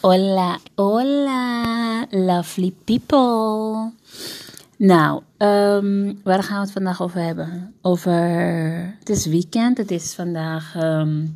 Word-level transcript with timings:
Hola, 0.00 0.58
hola, 0.76 2.06
lovely 2.10 2.72
people. 2.84 3.92
Nou, 4.76 5.22
ehm, 5.36 6.14
waar 6.24 6.42
gaan 6.42 6.56
we 6.56 6.62
het 6.62 6.72
vandaag 6.72 7.02
over 7.02 7.20
hebben? 7.20 7.74
Over. 7.82 8.12
Het 8.98 9.08
is 9.08 9.26
weekend, 9.26 9.78
het 9.78 9.90
is 9.90 10.14
vandaag 10.14 10.74
ehm, 10.76 11.26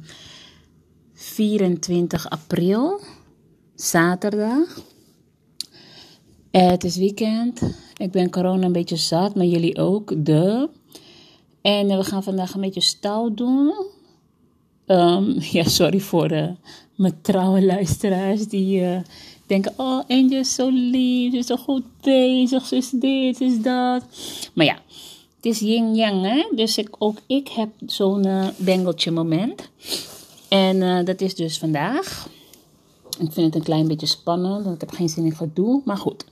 24 1.13 2.31
april, 2.31 3.01
zaterdag. 3.75 4.81
Eh, 6.51 6.71
het 6.71 6.85
is 6.85 6.97
weekend. 6.97 7.61
Ik 7.97 8.11
ben 8.11 8.31
corona 8.31 8.67
een 8.67 8.73
beetje 8.73 8.97
zat, 8.97 9.35
maar 9.35 9.47
jullie 9.47 9.79
ook, 9.79 10.25
de. 10.25 10.69
En 11.63 11.91
eh, 11.91 11.97
we 11.97 12.05
gaan 12.05 12.23
vandaag 12.23 12.55
een 12.55 12.61
beetje 12.61 12.81
stout 12.81 13.37
doen. 13.37 13.75
Ehm, 14.87 15.41
ja, 15.57 15.65
sorry 15.65 16.01
voor 16.01 16.29
de, 16.29 16.55
mijn 16.95 17.19
trouwe 17.23 17.65
luisteraars 17.65 18.47
die 18.47 18.85
eh, 18.85 19.01
denken: 19.47 19.73
Oh, 19.77 20.03
Angel 20.09 20.39
is 20.39 20.55
zo 20.55 20.69
lief, 20.69 21.33
ze 21.33 21.39
is 21.39 21.47
zo 21.47 21.57
goed 21.57 21.85
bezig, 22.01 22.67
ze 22.67 22.77
is 22.77 22.91
dit, 22.91 23.37
ze 23.37 23.45
is 23.45 23.63
dat. 23.63 24.05
Maar 24.53 24.67
ja, 24.67 24.79
het 25.37 25.47
is 25.47 25.59
yin-yang, 25.59 26.23
hè? 26.25 26.49
Dus 26.55 26.79
ik, 26.79 26.89
ook 26.99 27.19
ik 27.27 27.49
heb 27.49 27.69
zo'n 27.87 28.25
eh 28.25 28.49
bengeltje 28.57 29.11
moment. 29.11 29.71
En 30.49 30.83
eh, 30.83 31.05
dat 31.05 31.21
is 31.21 31.35
dus 31.35 31.59
vandaag. 31.59 32.29
Ik 33.19 33.33
vind 33.33 33.47
het 33.47 33.55
een 33.55 33.63
klein 33.63 33.89
beetje 33.89 34.07
spannend, 34.07 34.65
want 34.65 34.75
ik 34.75 34.81
heb 34.81 34.91
geen 34.91 35.09
zin 35.09 35.25
in 35.25 35.37
gedoe. 35.37 35.83
Maar 35.85 35.97
goed. 35.97 36.25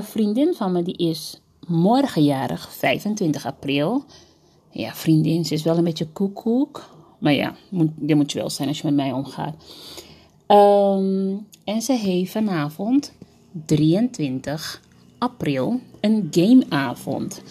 Vriendin 0.00 0.54
van 0.54 0.72
me 0.72 0.82
die 0.82 0.96
is 0.96 1.40
morgen 1.66 2.24
jarig, 2.24 2.72
25 2.72 3.46
april. 3.46 4.04
Ja, 4.70 4.94
vriendin, 4.94 5.44
ze 5.44 5.54
is 5.54 5.62
wel 5.62 5.76
een 5.76 5.84
beetje 5.84 6.06
koekoek. 6.06 6.88
Maar 7.24 7.32
ja, 7.32 7.54
moet, 7.68 7.90
dit 7.94 8.16
moet 8.16 8.32
je 8.32 8.38
wel 8.38 8.50
zijn 8.50 8.68
als 8.68 8.78
je 8.78 8.84
met 8.84 8.94
mij 8.94 9.12
omgaat. 9.12 9.54
Ehm, 10.46 11.34
en 11.64 11.82
ze 11.82 11.92
heeft 11.92 12.32
vanavond, 12.32 13.12
23 13.66 14.80
april, 15.18 15.80
een 16.00 16.28
gameavond. 16.30 17.42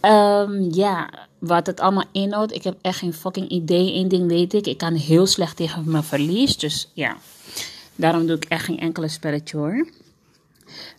Ehm, 0.00 0.70
ja, 0.70 1.10
wat 1.38 1.66
het 1.66 1.80
allemaal 1.80 2.04
inhoudt, 2.12 2.54
ik 2.54 2.64
heb 2.64 2.78
echt 2.82 2.98
geen 2.98 3.12
fucking 3.12 3.48
idee. 3.48 3.94
Eén 3.94 4.08
ding 4.08 4.28
weet 4.28 4.54
ik, 4.54 4.66
ik 4.66 4.78
kan 4.78 4.94
heel 4.94 5.26
slecht 5.26 5.56
tegen 5.56 5.90
mijn 5.90 6.02
verlies. 6.02 6.56
Dus 6.56 6.90
ja, 6.92 7.16
daarom 7.96 8.26
doe 8.26 8.36
ik 8.36 8.44
echt 8.44 8.64
geen 8.64 8.80
enkele 8.80 9.08
spelletje 9.08 9.56
hoor. 9.56 9.88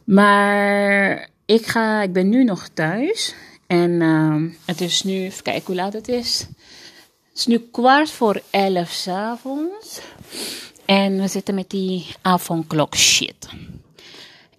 Maar 0.03 1.29
ik, 1.45 1.65
ga, 1.65 2.01
ik 2.01 2.13
ben 2.13 2.29
nu 2.29 2.43
nog 2.43 2.67
thuis. 2.73 3.35
En 3.67 4.01
ehm, 4.01 4.49
het 4.65 4.81
is 4.81 5.03
nu, 5.03 5.23
even 5.23 5.43
kijken 5.43 5.65
hoe 5.65 5.75
laat 5.75 5.93
het 5.93 6.07
is. 6.07 6.47
Het 7.33 7.41
is 7.41 7.47
nu 7.47 7.57
kwart 7.71 8.09
voor 8.09 8.41
elf 8.49 8.89
s'avonds. 8.89 10.01
En 10.85 11.21
we 11.21 11.27
zitten 11.27 11.55
met 11.55 11.69
die 11.69 12.05
avondklok 12.21 12.95
shit. 12.95 13.49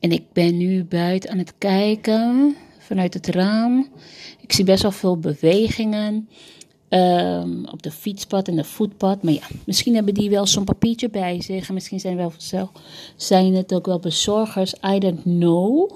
En 0.01 0.13
ik 0.13 0.33
ben 0.33 0.57
nu 0.57 0.85
buiten 0.85 1.31
aan 1.31 1.39
het 1.39 1.55
kijken 1.59 2.57
vanuit 2.79 3.15
het 3.15 3.27
raam. 3.27 3.89
Ik 4.41 4.53
zie 4.53 4.65
best 4.65 4.83
wel 4.83 4.91
veel 4.91 5.19
bewegingen 5.19 6.29
ehm, 6.89 7.65
op 7.65 7.83
de 7.83 7.91
fietspad 7.91 8.49
en 8.49 8.57
de 8.57 8.65
voetpad. 8.65 9.23
Maar 9.23 9.33
ja, 9.33 9.47
misschien 9.67 9.95
hebben 9.95 10.15
die 10.15 10.31
wel 10.31 10.47
zo'n 10.47 10.65
papiertje 10.65 11.11
bij 11.11 11.43
zich. 11.43 11.69
En 11.69 11.75
misschien 11.75 12.01
zijn, 12.01 12.17
wel 12.17 12.33
zijn 13.17 13.55
het 13.55 13.75
ook 13.75 13.87
wel 13.87 13.99
bezorgers. 13.99 14.75
I 14.95 14.99
don't 14.99 15.23
know. 15.23 15.91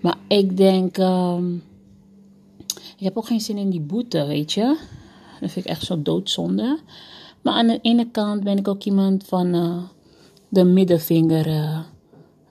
Maar 0.00 0.16
ik 0.28 0.56
denk, 0.56 0.98
ehm, 0.98 1.54
ik 2.96 3.04
heb 3.04 3.16
ook 3.16 3.26
geen 3.26 3.40
zin 3.40 3.58
in 3.58 3.70
die 3.70 3.80
boete, 3.80 4.26
weet 4.26 4.52
je. 4.52 4.96
Dat 5.40 5.50
vind 5.50 5.64
ik 5.64 5.70
echt 5.70 5.84
zo 5.84 6.02
doodzonde. 6.02 6.78
Maar 7.42 7.54
aan 7.54 7.66
de 7.66 7.78
ene 7.82 8.10
kant 8.10 8.44
ben 8.44 8.58
ik 8.58 8.68
ook 8.68 8.84
iemand 8.84 9.24
van 9.24 9.54
eh, 9.54 9.82
de 10.48 10.64
middenvinger 10.64 11.46
eh, 11.46 11.78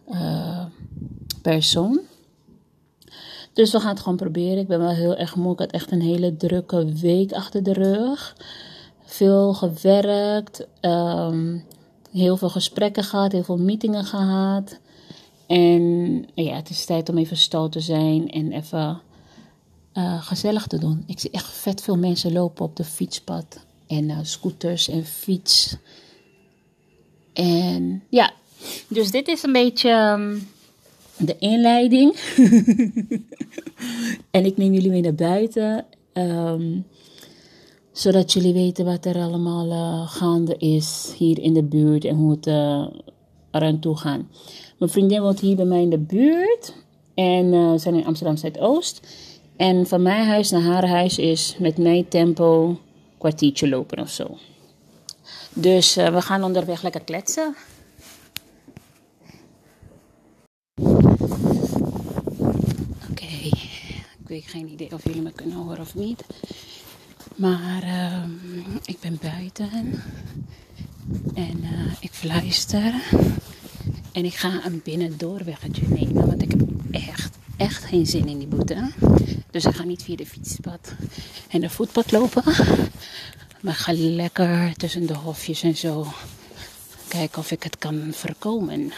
eh, 0.07 0.65
persoon. 1.41 1.99
Dus 3.53 3.71
we 3.71 3.79
gaan 3.79 3.89
het 3.89 3.99
gewoon 3.99 4.17
proberen. 4.17 4.57
Ik 4.57 4.67
ben 4.67 4.79
wel 4.79 4.89
heel 4.89 5.15
erg 5.15 5.35
moe. 5.35 5.53
Ik 5.53 5.59
had 5.59 5.71
echt 5.71 5.91
een 5.91 6.01
hele 6.01 6.37
drukke 6.37 6.85
week 6.85 7.31
achter 7.31 7.63
de 7.63 7.73
rug. 7.73 8.35
Veel 9.03 9.53
gewerkt. 9.53 10.67
ehm, 10.79 11.57
heel 12.11 12.37
veel 12.37 12.49
gesprekken 12.49 13.03
gehad. 13.03 13.31
Heel 13.31 13.43
veel 13.43 13.57
meetingen 13.57 14.05
gehad. 14.05 14.79
En 15.47 16.25
ja, 16.33 16.55
het 16.55 16.69
is 16.69 16.85
tijd 16.85 17.09
om 17.09 17.17
even 17.17 17.37
stout 17.37 17.71
te 17.71 17.79
zijn. 17.79 18.29
En 18.29 18.51
even 18.51 19.01
eh, 19.97 20.21
gezellig 20.21 20.67
te 20.67 20.79
doen. 20.79 21.03
Ik 21.07 21.19
zie 21.19 21.29
echt 21.29 21.45
vet 21.45 21.81
veel 21.81 21.97
mensen 21.97 22.31
lopen 22.31 22.65
op 22.65 22.75
de 22.75 22.83
fietspad. 22.83 23.65
En 23.87 24.09
eh, 24.09 24.17
scooters 24.21 24.89
en 24.89 25.05
fiets. 25.05 25.75
En 27.33 28.03
ja, 28.09 28.33
dus 28.87 29.11
dit 29.11 29.27
is 29.27 29.43
een 29.43 29.51
beetje 29.51 29.89
ehm, 29.89 30.37
de 31.17 31.37
inleiding. 31.37 32.15
en 34.31 34.45
ik 34.45 34.57
neem 34.57 34.73
jullie 34.73 34.89
mee 34.89 35.01
naar 35.01 35.15
buiten. 35.15 35.85
ehm, 36.13 36.79
zodat 37.91 38.33
jullie 38.33 38.53
weten 38.53 38.85
wat 38.85 39.05
er 39.05 39.15
allemaal 39.15 39.71
eh, 39.71 40.09
gaande 40.11 40.57
is 40.57 41.13
hier 41.17 41.39
in 41.39 41.53
de 41.53 41.63
buurt. 41.63 42.05
En 42.05 42.15
hoe 42.15 42.31
het 42.31 42.47
eh, 42.47 42.87
eraan 43.51 43.79
toe 43.79 43.97
gaat. 43.97 44.21
Mijn 44.79 44.91
vriendin 44.91 45.21
woont 45.21 45.39
hier 45.39 45.55
bij 45.55 45.65
mij 45.65 45.81
in 45.81 45.89
de 45.89 45.99
buurt. 45.99 46.73
En 47.13 47.71
we 47.71 47.77
zijn 47.77 47.95
in 47.95 48.05
Amsterdam 48.05 48.37
Zuidoost. 48.37 49.01
En 49.57 49.87
van 49.87 50.01
mijn 50.01 50.27
huis 50.27 50.51
naar 50.51 50.61
haar 50.61 50.87
huis 50.87 51.17
is 51.17 51.55
met 51.59 51.77
mijn 51.77 52.07
tempo 52.07 52.67
een 52.67 52.79
kwartiertje 53.17 53.69
lopen 53.69 53.99
of 53.99 54.09
zo. 54.09 54.37
Dus 55.53 55.97
eh, 55.97 56.13
we 56.13 56.21
gaan 56.21 56.43
onderweg 56.43 56.81
lekker 56.81 57.01
kletsen. 57.01 57.55
Oké, 63.09 63.25
ik 64.19 64.27
weet 64.27 64.47
geen 64.47 64.71
idee 64.71 64.91
of 64.93 65.03
jullie 65.03 65.21
me 65.21 65.31
kunnen 65.31 65.57
horen 65.57 65.79
of 65.79 65.95
niet. 65.95 66.23
Maar 67.35 67.83
ehm, 67.83 68.31
ik 68.85 68.99
ben 68.99 69.19
buiten 69.21 69.69
en 71.33 71.63
eh, 71.63 71.93
ik 71.99 72.11
fluister. 72.11 72.93
En 74.11 74.25
ik 74.25 74.33
ga 74.33 74.65
een 74.65 74.81
binnendoorweggetje 74.83 75.87
nemen, 75.87 76.27
want 76.27 76.41
ik 76.41 76.49
heb 76.51 76.61
echt, 76.91 77.36
echt 77.57 77.83
geen 77.83 78.05
zin 78.05 78.27
in 78.27 78.37
die 78.37 78.47
boete. 78.47 78.91
Dus 79.51 79.65
ik 79.65 79.75
ga 79.75 79.83
niet 79.83 80.03
via 80.03 80.15
de 80.15 80.25
fietspad 80.25 80.93
en 81.49 81.61
de 81.61 81.69
voetpad 81.69 82.11
lopen. 82.11 82.43
Maar 83.61 83.73
ga 83.73 83.93
lekker 83.95 84.75
tussen 84.75 85.05
de 85.05 85.13
hofjes 85.13 85.63
en 85.63 85.75
zo 85.75 86.07
kijken 87.07 87.39
of 87.39 87.51
ik 87.51 87.63
het 87.63 87.77
kan 87.77 88.13
voorkomen. 88.13 88.91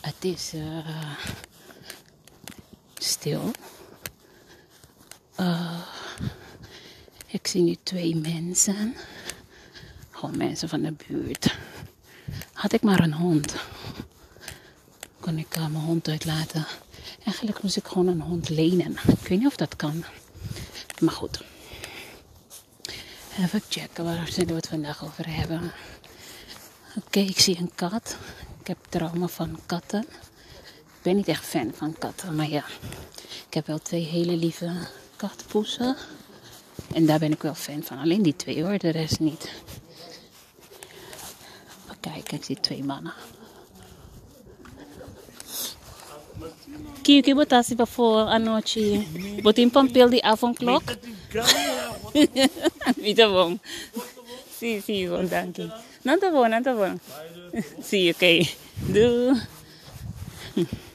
Het 0.00 0.24
is 0.24 0.52
eh, 0.54 1.10
stil. 2.94 3.50
Eh, 5.34 5.80
ik 7.26 7.46
zie 7.46 7.62
nu 7.62 7.76
twee 7.82 8.16
mensen. 8.16 8.94
Gewoon 10.10 10.36
mensen 10.36 10.68
van 10.68 10.82
de 10.82 10.94
buurt. 11.06 11.56
Had 12.52 12.72
ik 12.72 12.82
maar 12.82 13.00
een 13.00 13.14
hond, 13.14 13.54
kon 15.20 15.38
ik 15.38 15.54
eh, 15.54 15.66
mijn 15.66 15.84
hond 15.84 16.08
uitlaten. 16.08 16.66
Eigenlijk 17.24 17.62
moest 17.62 17.76
ik 17.76 17.86
gewoon 17.86 18.06
een 18.06 18.20
hond 18.20 18.48
lenen. 18.48 18.96
Ik 19.06 19.28
weet 19.28 19.38
niet 19.38 19.46
of 19.46 19.56
dat 19.56 19.76
kan. 19.76 20.04
Maar 21.00 21.14
goed. 21.14 21.42
Even 23.38 23.62
checken 23.68 24.04
waar 24.04 24.30
we 24.36 24.54
het 24.54 24.66
vandaag 24.66 25.04
over 25.04 25.34
hebben. 25.34 25.72
Oké, 26.96 27.18
ik 27.18 27.40
zie 27.40 27.58
een 27.58 27.70
kat. 27.74 28.16
Ik 28.60 28.66
heb 28.66 28.78
trauma 28.88 29.26
van 29.26 29.58
katten. 29.66 30.00
Ik 30.70 31.02
ben 31.02 31.16
niet 31.16 31.28
echt 31.28 31.44
fan 31.44 31.72
van 31.74 31.94
katten, 31.98 32.34
maar 32.34 32.48
ja. 32.48 32.64
Ik 33.46 33.54
heb 33.54 33.66
wel 33.66 33.78
twee 33.78 34.04
hele 34.04 34.36
lieve 34.36 34.72
katpoesen. 35.16 35.96
En 36.94 37.06
daar 37.06 37.18
ben 37.18 37.32
ik 37.32 37.42
wel 37.42 37.54
fan 37.54 37.82
van. 37.82 37.98
Alleen 37.98 38.22
die 38.22 38.36
twee 38.36 38.62
hoor, 38.62 38.78
de 38.78 38.88
rest 38.88 39.20
niet. 39.20 39.50
Even 41.84 42.00
kijken, 42.00 42.36
ik 42.36 42.44
zie 42.44 42.60
twee 42.60 42.84
mannen. 42.84 43.12
que 47.02 47.22
que 47.22 47.34
botasse 47.34 47.74
para 47.74 47.86
fora 47.86 48.30
à 48.30 48.38
noite. 48.38 48.80
Botei 49.42 49.66
um 49.66 49.70
papel 49.70 50.08
de 50.08 50.20
avant 50.22 50.54
clock. 50.54 50.84
Muito 52.96 53.28
bom. 53.30 53.58
Sim, 54.50 54.80
sim, 54.80 55.08
bom, 55.08 55.24
danke. 55.24 55.70
Não 56.04 56.14
está 56.14 56.30
bom, 56.30 56.48
não 56.48 56.58
está 56.58 56.74
bom. 56.74 56.98
Sim, 57.82 58.10
ok. 58.10 58.48
Do. 58.76 59.40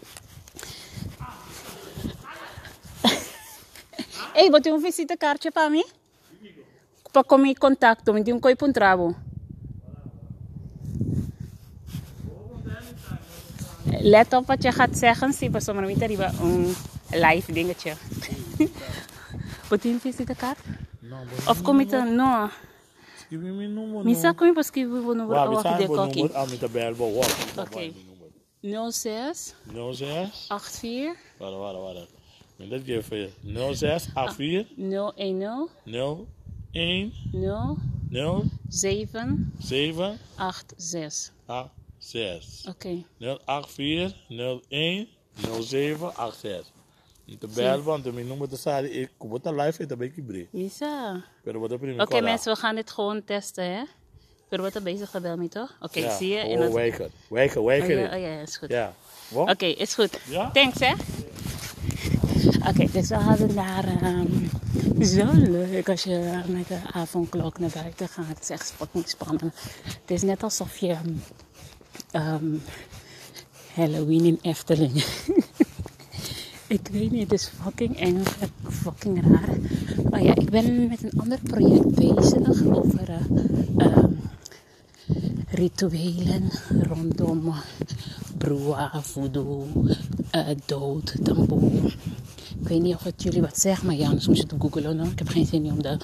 Ei, 4.35 4.49
botei 4.49 4.71
um 4.73 4.79
visita 4.79 5.15
carta 5.17 5.51
para 5.51 5.69
mim? 5.69 5.83
Para 7.13 7.23
comer 7.23 7.55
contato, 7.55 8.13
me 8.13 8.21
deu 8.23 8.35
um 8.35 8.39
coi 8.39 8.55
para 8.55 8.67
um 8.67 8.73
trabo. 8.73 9.15
Let 14.05 14.33
op 14.33 14.47
wat 14.47 14.63
je 14.63 14.71
gaat 14.71 14.97
zeggen, 14.97 15.33
zie 15.33 15.49
pas 15.49 15.65
maar 15.65 15.85
niet 15.85 16.03
arriba 16.03 16.31
een 16.41 16.75
live 17.11 17.51
dingetje. 17.51 17.93
Botei 19.69 19.93
um 19.93 19.99
visitekaart? 19.99 20.57
Of 21.47 21.61
kom 21.61 21.79
je 21.79 21.85
te... 21.85 21.97
No. 22.15 22.49
Escrevi 23.15 23.49
mi 23.49 23.67
número. 23.67 24.03
Misa 24.03 24.31
kung 24.33 24.53
pa 24.53 24.59
escrever 24.59 25.07
o 25.07 25.13
número 25.13 25.27
Waar, 25.27 25.49
we 25.49 25.77
de 25.77 25.85
voor 25.85 25.95
koki. 25.95 26.19
nummer. 26.21 26.37
Ah, 26.37 26.49
met 26.49 26.59
de 26.59 26.69
bel, 26.69 26.95
maar 26.95 27.13
wat? 27.13 27.35
Oké. 27.59 27.91
06 28.91 29.53
06. 29.93 30.47
84 30.47 31.15
Wacht, 31.37 31.55
wacht, 31.57 31.75
wacht. 31.75 32.69
Dit 32.69 32.83
keer 32.83 33.03
voor 33.03 33.17
je. 33.17 33.29
06 33.75 34.09
84 34.13 34.67
010 35.15 35.37
0 35.83 36.27
1 36.71 37.13
0 37.31 37.77
0 38.09 38.43
7 38.67 39.53
7 39.59 40.19
86. 40.37 41.33
8 41.45 41.69
6. 42.09 42.65
Oké. 42.69 43.03
084 43.45 44.13
01 44.69 45.07
0786. 45.61 46.73
Te 47.39 47.47
bel, 47.55 47.81
want 47.81 48.13
mijn 48.13 48.27
nummer 48.27 48.49
te 48.49 48.55
zeggen, 48.55 48.99
ik 49.01 49.09
kom 49.17 49.33
het 49.33 49.45
live 49.45 49.81
in, 49.81 49.87
dan 49.87 49.97
ben 49.97 50.11
ik 50.15 50.25
breed. 50.27 50.53
Misa. 50.53 51.23
Oké 51.99 52.21
mensen, 52.21 52.53
we 52.53 52.59
gaan 52.59 52.75
dit 52.75 52.91
gewoon 52.91 53.23
testen 53.23 53.63
hè. 53.75 53.83
We 54.49 54.57
worden 54.57 54.83
bezig 54.83 55.09
gebeld 55.09 55.37
mee 55.37 55.47
toch? 55.47 55.77
Oké, 55.79 55.99
Ja, 55.99 56.17
zie 56.17 56.29
je? 56.29 56.39
gewoon 56.39 56.61
het- 56.61 56.73
wijken. 56.73 57.11
Wijken, 57.29 57.61
Oh 57.61 57.71
ja, 57.71 58.15
oh 58.15 58.21
ja, 58.21 58.39
is 58.41 58.57
goed. 58.57 58.69
Ja. 58.69 58.93
Oké, 59.33 59.65
is 59.65 59.93
goed. 59.93 60.19
Ja? 60.29 60.51
Thanks, 60.51 60.79
hè? 60.79 60.93
Oké, 62.69 62.91
dus 62.91 63.07
we 63.09 63.15
hadden 63.15 63.53
naar. 63.53 63.83
ehm, 64.01 64.45
zo 65.03 65.25
leuk 65.33 65.89
als 65.89 66.03
je 66.03 66.41
met 66.47 66.67
de 66.67 66.79
avondklok 66.91 67.59
naar 67.59 67.69
buiten 67.73 68.07
gaat. 68.07 68.27
Het 68.27 68.39
is 68.41 68.49
echt 68.49 68.71
fucking 68.71 69.09
spannend. 69.09 69.41
Het 69.83 70.11
is 70.11 70.21
net 70.21 70.43
alsof 70.43 70.77
je. 70.77 70.95
Ehm, 72.11 72.45
Halloween 73.73 74.25
in 74.25 74.39
Efteling. 74.41 74.93
ik 76.67 76.87
weet 76.91 77.11
niet, 77.11 77.21
het 77.23 77.33
is 77.33 77.51
fucking 77.63 77.99
eng, 77.99 78.23
fucking 78.69 79.23
raar. 79.27 79.57
Maar 80.09 80.23
ja, 80.23 80.35
ik 80.35 80.49
ben 80.49 80.87
met 80.87 81.03
een 81.03 81.19
ander 81.19 81.39
project 81.43 81.95
bezig 81.95 82.65
over. 82.65 83.09
eh, 83.09 83.25
ehm, 83.77 84.11
rituelen 85.49 86.51
rondom 86.81 87.53
broa, 88.37 88.91
voodoo, 89.01 89.67
eh, 90.31 90.47
dood, 90.65 91.15
tamboe. 91.23 91.71
Ik 92.61 92.67
weet 92.67 92.81
niet 92.81 92.95
of 92.95 93.03
het 93.03 93.23
jullie 93.23 93.41
wat 93.41 93.59
zegt, 93.59 93.83
maar 93.83 93.95
ja, 93.95 94.07
anders 94.07 94.27
moet 94.27 94.37
je 94.37 94.43
het 94.43 94.53
googlen. 94.59 94.99
hoor. 94.99 95.11
Ik 95.11 95.19
heb 95.19 95.27
geen 95.27 95.45
zin 95.45 95.65
om 95.65 95.81
de, 95.81 95.97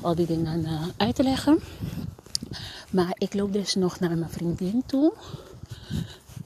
al 0.00 0.14
die 0.14 0.26
dingen 0.26 0.64
eh, 0.64 0.82
uit 0.96 1.14
te 1.14 1.22
leggen. 1.22 1.58
Maar 2.96 3.14
ik 3.18 3.34
loop 3.34 3.52
dus 3.52 3.74
nog 3.74 4.00
naar 4.00 4.18
mijn 4.18 4.30
vriendin 4.30 4.82
toe. 4.86 5.12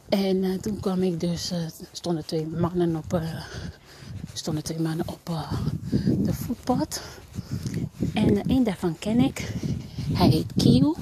En 0.08 0.44
eh, 0.44 0.58
toen 0.58 0.80
kwam 0.80 1.02
ik 1.02 1.20
dus, 1.20 1.50
eh, 1.50 1.58
stonden 1.92 2.26
twee 2.26 2.46
mannen 2.46 2.96
op, 2.96 3.12
eh, 3.12 3.42
stonden 4.32 4.62
twee 4.62 4.80
mannen 4.80 5.08
op 5.08 5.30
de 6.18 6.32
voetpad. 6.32 7.02
En 8.14 8.42
één 8.42 8.64
daarvan 8.64 8.98
ken 8.98 9.18
ik. 9.18 9.52
Hij 10.12 10.28
heet 10.28 10.52
Kiel. 10.56 10.96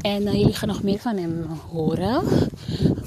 En 0.00 0.22
jullie 0.22 0.54
gaan 0.54 0.68
nog 0.68 0.82
meer 0.82 0.98
van 0.98 1.16
hem 1.16 1.46
horen. 1.70 2.22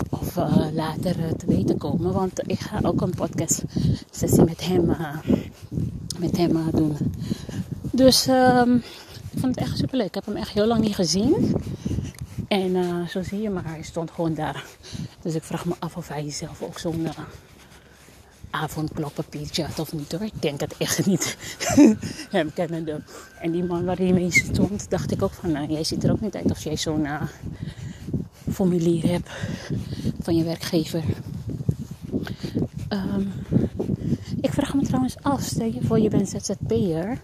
Of 0.10 0.36
later 0.74 1.36
te 1.38 1.45
weten 1.45 1.77
komen. 1.77 2.13
Want 2.13 2.42
ik 2.45 2.60
ga 2.60 2.80
ook 2.81 3.01
een 3.01 3.15
podcast 3.15 3.63
sessie 4.12 4.44
met 4.44 4.65
hem, 4.65 4.86
met 6.19 6.38
hem 6.38 6.71
doen. 6.71 6.98
Dus 7.92 8.27
ehm, 8.27 8.77
ik 9.33 9.39
vond 9.39 9.56
het 9.56 9.63
echt 9.63 9.77
super 9.77 9.97
leuk. 9.97 10.07
Ik 10.07 10.15
heb 10.15 10.25
hem 10.25 10.35
echt 10.35 10.50
heel 10.50 10.68
lang 10.68 10.81
niet 10.81 10.95
gezien. 10.95 11.56
En 12.47 12.75
eh, 12.75 13.07
zo 13.07 13.24
zie 13.24 13.41
je 13.41 13.50
maar, 13.50 13.65
hij 13.65 13.81
stond 13.81 14.12
gewoon 14.12 14.33
daar. 14.33 14.65
Dus 15.21 15.35
ik 15.35 15.44
vraag 15.44 15.65
me 15.65 15.74
af 15.80 15.97
of 15.97 16.07
hij 16.07 16.31
zelf 16.31 16.62
ook 16.62 16.80
zo'n 16.80 17.06
eh, 17.06 17.12
avondklokpapiertje 18.50 19.63
had 19.63 19.80
of 19.80 19.94
niet 19.94 20.12
hoor. 20.12 20.21
Ik 20.21 20.41
denk 20.41 20.59
het 20.59 20.77
echt 20.77 21.06
niet. 21.06 21.38
Hem 22.30 22.53
kennende. 22.53 23.01
En 23.41 23.51
die 23.51 23.63
man 23.63 23.85
waar 23.85 23.97
hij 23.97 24.13
mee 24.13 24.31
stond, 24.31 24.89
dacht 24.89 25.12
ik 25.12 25.21
ook 25.21 25.33
van, 25.33 25.51
nou, 25.51 25.68
jij 25.68 25.83
ziet 25.83 26.03
er 26.03 26.12
ook 26.12 26.21
niet 26.21 26.36
uit 26.36 26.51
of 26.51 26.63
jij 26.63 26.77
zo'n 26.77 27.06
eh, 27.06 27.21
formulier 28.51 29.07
hebt 29.07 29.29
van 30.21 30.36
je 30.36 30.44
werkgever. 30.44 31.03
Ehm, 32.88 33.24
ik 34.41 34.53
vraag 34.53 34.74
me 34.74 34.81
trouwens 34.81 35.15
af, 35.21 35.41
stel 35.41 35.65
je 35.65 35.81
voor 35.81 36.00
je 36.00 36.09
bent 36.09 36.29
ZZP'er. 36.29 37.19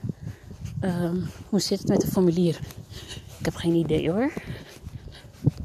Ehm, 0.80 1.16
hoe 1.50 1.60
zit 1.60 1.80
het 1.80 1.88
met 1.88 2.02
het 2.02 2.12
formulier? 2.12 2.60
Ik 3.40 3.46
heb 3.46 3.56
geen 3.56 3.74
idee 3.74 4.12
hoor. 4.12 4.32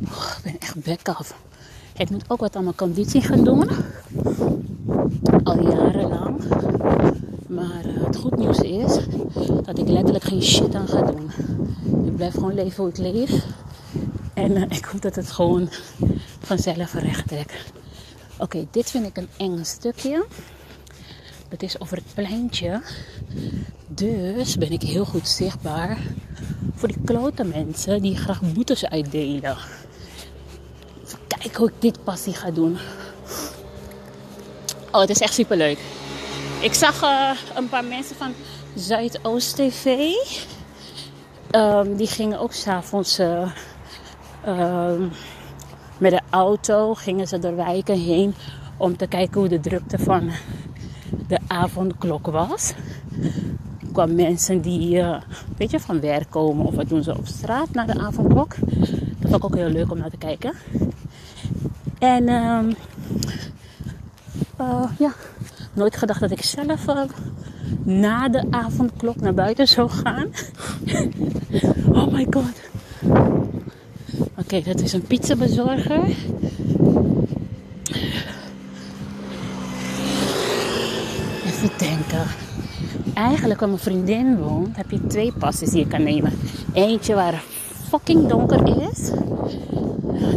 Ik 0.00 0.40
ben 0.42 0.56
echt 0.58 0.84
bek 0.84 1.08
af. 1.08 1.36
Ik 1.96 2.10
moet 2.10 2.24
ook 2.30 2.40
wat 2.40 2.56
aan 2.56 2.64
mijn 2.64 2.76
conditie 2.76 3.20
gaan 3.20 3.44
doen. 3.44 3.68
Al 5.44 5.68
jarenlang. 5.68 6.44
Maar 7.46 7.84
eh, 7.84 8.04
het 8.06 8.16
goed 8.16 8.36
nieuws 8.36 8.58
is 8.58 8.98
dat 9.64 9.78
ik 9.78 9.88
letterlijk 9.88 10.24
geen 10.24 10.42
shit 10.42 10.74
aan 10.74 10.88
ga 10.88 11.02
doen. 11.02 11.30
Ik 12.06 12.16
blijf 12.16 12.34
gewoon 12.34 12.54
leven 12.54 12.82
hoe 12.82 12.92
ik 12.92 12.98
leef. 12.98 13.44
En 14.34 14.56
eh, 14.56 14.62
ik 14.78 14.84
hoop 14.84 15.02
dat 15.02 15.14
het 15.14 15.30
gewoon 15.30 15.68
vanzelf 16.38 16.94
recht 16.94 17.28
trekt. 17.28 17.72
Oké, 18.38 18.66
dit 18.70 18.90
vind 18.90 19.06
ik 19.06 19.16
een 19.16 19.28
eng 19.36 19.64
stukje. 19.64 20.24
Dat 21.54 21.62
is 21.62 21.80
over 21.80 21.96
het 21.96 22.14
pleintje. 22.14 22.82
Dus 23.86 24.56
ben 24.56 24.70
ik 24.70 24.82
heel 24.82 25.04
goed 25.04 25.28
zichtbaar 25.28 25.98
voor 26.74 26.88
die 26.88 27.00
klote 27.04 27.44
mensen 27.44 28.02
die 28.02 28.16
graag 28.16 28.40
boetes 28.52 28.86
uitdelen. 28.86 29.56
Kijken 31.28 31.56
hoe 31.56 31.68
ik 31.68 31.74
dit 31.78 32.04
passie 32.04 32.34
ga 32.34 32.50
doen. 32.50 32.78
Oh, 34.92 35.00
het 35.00 35.10
is 35.10 35.20
echt 35.20 35.34
super 35.34 35.56
leuk. 35.56 35.78
Ik 36.60 36.74
zag 36.74 37.02
eh, 37.02 37.30
een 37.54 37.68
paar 37.68 37.84
mensen 37.84 38.16
van 38.16 38.32
Zuidoost 38.74 39.56
TV. 39.56 40.12
Ehm, 41.50 41.96
die 41.96 42.06
gingen 42.06 42.38
ook 42.38 42.52
s'avonds 42.52 43.18
uh, 43.20 43.50
met 45.98 46.10
de 46.10 46.20
auto 46.30 46.94
gingen 46.94 47.28
ze 47.28 47.38
door 47.38 47.56
wijken 47.56 47.98
heen 47.98 48.34
om 48.76 48.96
te 48.96 49.06
kijken 49.06 49.40
hoe 49.40 49.48
de 49.48 49.60
drukte 49.60 49.98
van 49.98 50.32
de 51.26 51.38
avondklok 51.46 52.26
was. 52.26 52.74
Kwamen 53.92 54.14
mensen 54.14 54.60
die 54.60 54.96
uh, 54.96 55.16
je, 55.58 55.80
van 55.80 56.00
werk 56.00 56.30
komen 56.30 56.66
of 56.66 56.74
wat 56.74 56.88
doen 56.88 57.02
ze 57.02 57.18
op 57.18 57.26
straat 57.26 57.70
naar 57.72 57.86
de 57.86 57.98
avondklok. 57.98 58.54
Dat 59.18 59.30
vond 59.30 59.34
ik 59.34 59.44
ook 59.44 59.54
heel 59.54 59.68
leuk 59.68 59.90
om 59.90 59.98
naar 59.98 60.10
te 60.10 60.16
kijken. 60.16 60.54
En 61.98 62.28
um, 62.28 62.74
uh, 64.60 64.84
ja, 64.98 65.12
nooit 65.72 65.96
gedacht 65.96 66.20
dat 66.20 66.30
ik 66.30 66.42
zelf 66.42 66.88
uh, 66.88 67.02
na 67.82 68.28
de 68.28 68.46
avondklok 68.50 69.20
naar 69.20 69.34
buiten 69.34 69.68
zou 69.68 69.90
gaan. 69.90 70.26
oh 71.98 72.12
my 72.12 72.26
god. 72.30 72.60
Oké, 74.36 74.60
dat 74.60 74.80
is 74.80 74.92
een 74.92 75.02
pizzabezorger. 75.02 76.16
Eigenlijk 83.14 83.60
waar 83.60 83.68
mijn 83.68 83.80
vriendin 83.80 84.38
woont, 84.38 84.76
heb 84.76 84.90
je 84.90 85.06
twee 85.06 85.32
passies 85.38 85.70
die 85.70 85.78
je 85.78 85.86
kan 85.86 86.02
nemen. 86.02 86.32
Eentje 86.72 87.14
waar 87.14 87.42
fucking 87.88 88.28
donker 88.28 88.90
is. 88.90 89.10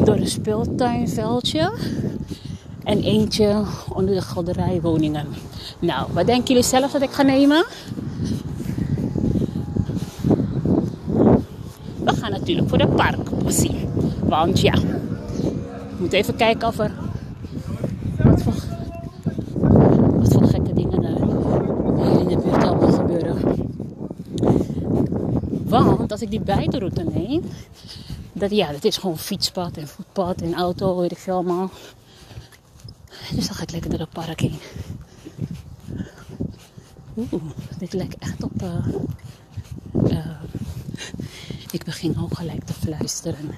Door 0.03 0.15
een 0.15 0.27
speeltuinveldje. 0.27 1.71
En 2.83 3.01
eentje 3.01 3.63
onder 3.93 4.15
de 4.15 4.21
galderijwoningen. 4.21 5.25
Nou, 5.79 6.07
wat 6.13 6.25
denken 6.25 6.47
jullie 6.47 6.63
zelf 6.63 6.91
dat 6.91 7.01
ik 7.01 7.11
ga 7.11 7.21
nemen? 7.23 7.65
We 12.03 12.15
gaan 12.15 12.31
natuurlijk 12.31 12.69
voor 12.69 12.77
de 12.77 12.87
parkpassie. 12.87 13.87
Want 14.23 14.59
ja, 14.59 14.73
we 14.73 15.95
moeten 15.99 16.17
even 16.17 16.35
kijken 16.35 16.67
of 16.67 16.79
er... 16.79 16.91
Wat 18.23 18.41
voor, 18.41 18.53
wat 20.17 20.33
voor 20.33 20.47
gekke 20.47 20.73
dingen 20.73 21.01
daar 21.01 21.27
hier 22.09 22.19
in 22.19 22.27
de 22.27 22.37
buurt 22.37 22.63
allemaal 22.63 22.91
gebeuren. 22.91 23.37
Want 26.07 26.21
als 26.21 26.29
ik 26.29 26.37
die 26.37 26.55
buitenroute 26.55 27.03
neem... 27.03 27.43
Dat, 28.33 28.51
ja, 28.51 28.71
dat 28.71 28.83
is 28.83 28.97
gewoon 28.97 29.17
fietspad 29.17 29.77
en 29.77 29.87
voetpad 29.87 30.41
en 30.41 30.53
auto, 30.55 30.97
weet 30.97 31.11
ik 31.11 31.17
veel 31.17 31.33
allemaal. 31.33 31.69
Dus 33.35 33.47
dan 33.47 33.55
ga 33.55 33.63
ik 33.63 33.71
lekker 33.71 33.89
door 33.89 33.99
het 33.99 34.09
park 34.09 34.39
heen. 34.39 34.59
Oeh, 37.13 37.43
dit 37.77 37.93
lijkt 37.93 38.17
echt 38.17 38.43
op... 38.43 38.61
Uh, 38.61 38.87
ik 41.71 41.83
begin 41.83 42.19
ook 42.19 42.35
gelijk 42.35 42.63
te 42.63 42.73
fluisteren. 42.73 43.55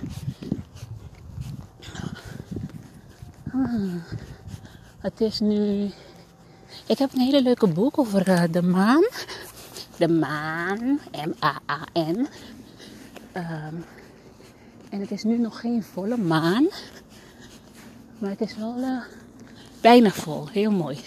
Ah, 3.53 3.93
het 4.99 5.21
is 5.21 5.39
nu... 5.39 5.89
Ik 6.85 6.97
heb 6.97 7.13
een 7.13 7.19
hele 7.21 7.41
leuke 7.41 7.67
boek 7.67 7.97
over 7.97 8.29
uh, 8.29 8.43
de 8.51 8.61
maan. 8.61 9.03
De 9.99 10.07
maan. 10.07 10.99
M-A-A-N. 11.11 12.27
Um, 13.33 13.85
en 14.89 14.99
het 14.99 15.11
is 15.11 15.23
nu 15.23 15.37
nog 15.37 15.59
geen 15.59 15.83
volle 15.83 16.17
maan. 16.17 16.67
Maar 18.17 18.29
het 18.29 18.41
is 18.41 18.55
wel 18.55 18.77
uh, 18.77 19.01
bijna 19.81 20.09
vol. 20.09 20.47
Heel 20.47 20.71
mooi. 20.71 20.97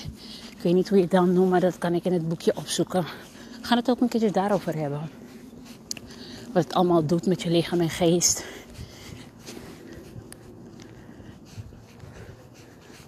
Ik 0.50 0.58
weet 0.62 0.74
niet 0.74 0.88
hoe 0.88 0.96
je 0.96 1.02
het 1.02 1.12
dan 1.12 1.32
noemt, 1.32 1.50
maar 1.50 1.60
dat 1.60 1.78
kan 1.78 1.94
ik 1.94 2.04
in 2.04 2.12
het 2.12 2.28
boekje 2.28 2.56
opzoeken. 2.56 3.02
We 3.60 3.66
gaan 3.68 3.76
het 3.76 3.90
ook 3.90 4.00
een 4.00 4.08
keertje 4.08 4.30
daarover 4.30 4.76
hebben. 4.76 5.10
Wat 6.52 6.64
het 6.64 6.74
allemaal 6.74 7.06
doet 7.06 7.26
met 7.26 7.42
je 7.42 7.50
lichaam 7.50 7.80
en 7.80 7.90
geest. 7.90 8.44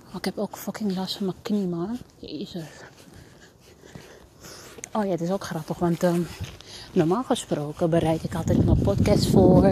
Oh, 0.09 0.15
ik 0.17 0.25
heb 0.25 0.39
ook 0.39 0.57
fucking 0.57 0.97
last 0.97 1.17
van 1.17 1.27
mijn 1.27 1.39
knie, 1.43 1.67
man. 1.67 1.99
Jezus. 2.19 2.67
Oh 4.97 5.05
ja, 5.05 5.11
het 5.11 5.21
is 5.21 5.31
ook 5.31 5.45
grappig, 5.45 5.79
want 5.79 6.03
ehm, 6.03 6.21
normaal 6.93 7.23
gesproken 7.23 7.91
bereid 7.91 8.25
ik 8.25 8.35
altijd 8.35 8.65
mijn 8.65 8.83
podcast 8.83 9.27
voor. 9.27 9.65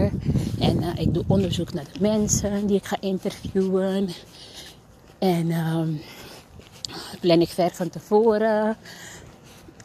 En 0.58 0.82
eh, 0.82 0.88
ik 0.96 1.14
doe 1.14 1.24
onderzoek 1.26 1.72
naar 1.72 1.84
de 1.92 2.00
mensen 2.00 2.66
die 2.66 2.76
ik 2.76 2.84
ga 2.84 2.96
interviewen. 3.00 4.08
En 5.18 5.50
ehm, 5.50 5.92
plan 7.20 7.40
ik 7.40 7.48
ver 7.48 7.70
van 7.70 7.88
tevoren. 7.88 8.76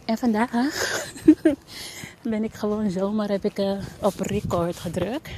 En 0.05 0.17
vandaag 0.17 0.51
ben 2.21 2.43
ik 2.43 2.53
gewoon 2.53 2.89
zomaar 2.89 3.29
heb 3.29 3.45
ik, 3.45 3.59
uh, 3.59 3.71
op 4.01 4.19
record 4.19 4.75
gedrukt. 4.75 5.29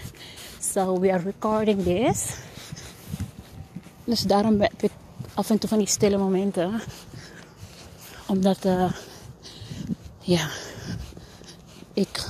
So 0.60 1.00
we 1.00 1.12
are 1.12 1.24
recording 1.24 1.84
this. 1.84 2.36
Dus 4.04 4.22
daarom 4.22 4.62
heb 4.62 4.82
ik 4.84 4.92
af 5.34 5.50
en 5.50 5.58
toe 5.58 5.70
van 5.70 5.78
die 5.78 5.88
stille 5.88 6.18
momenten. 6.18 6.82
Omdat, 8.28 8.66
uh, 8.66 8.92
ja, 10.30 10.50
ik 11.94 12.26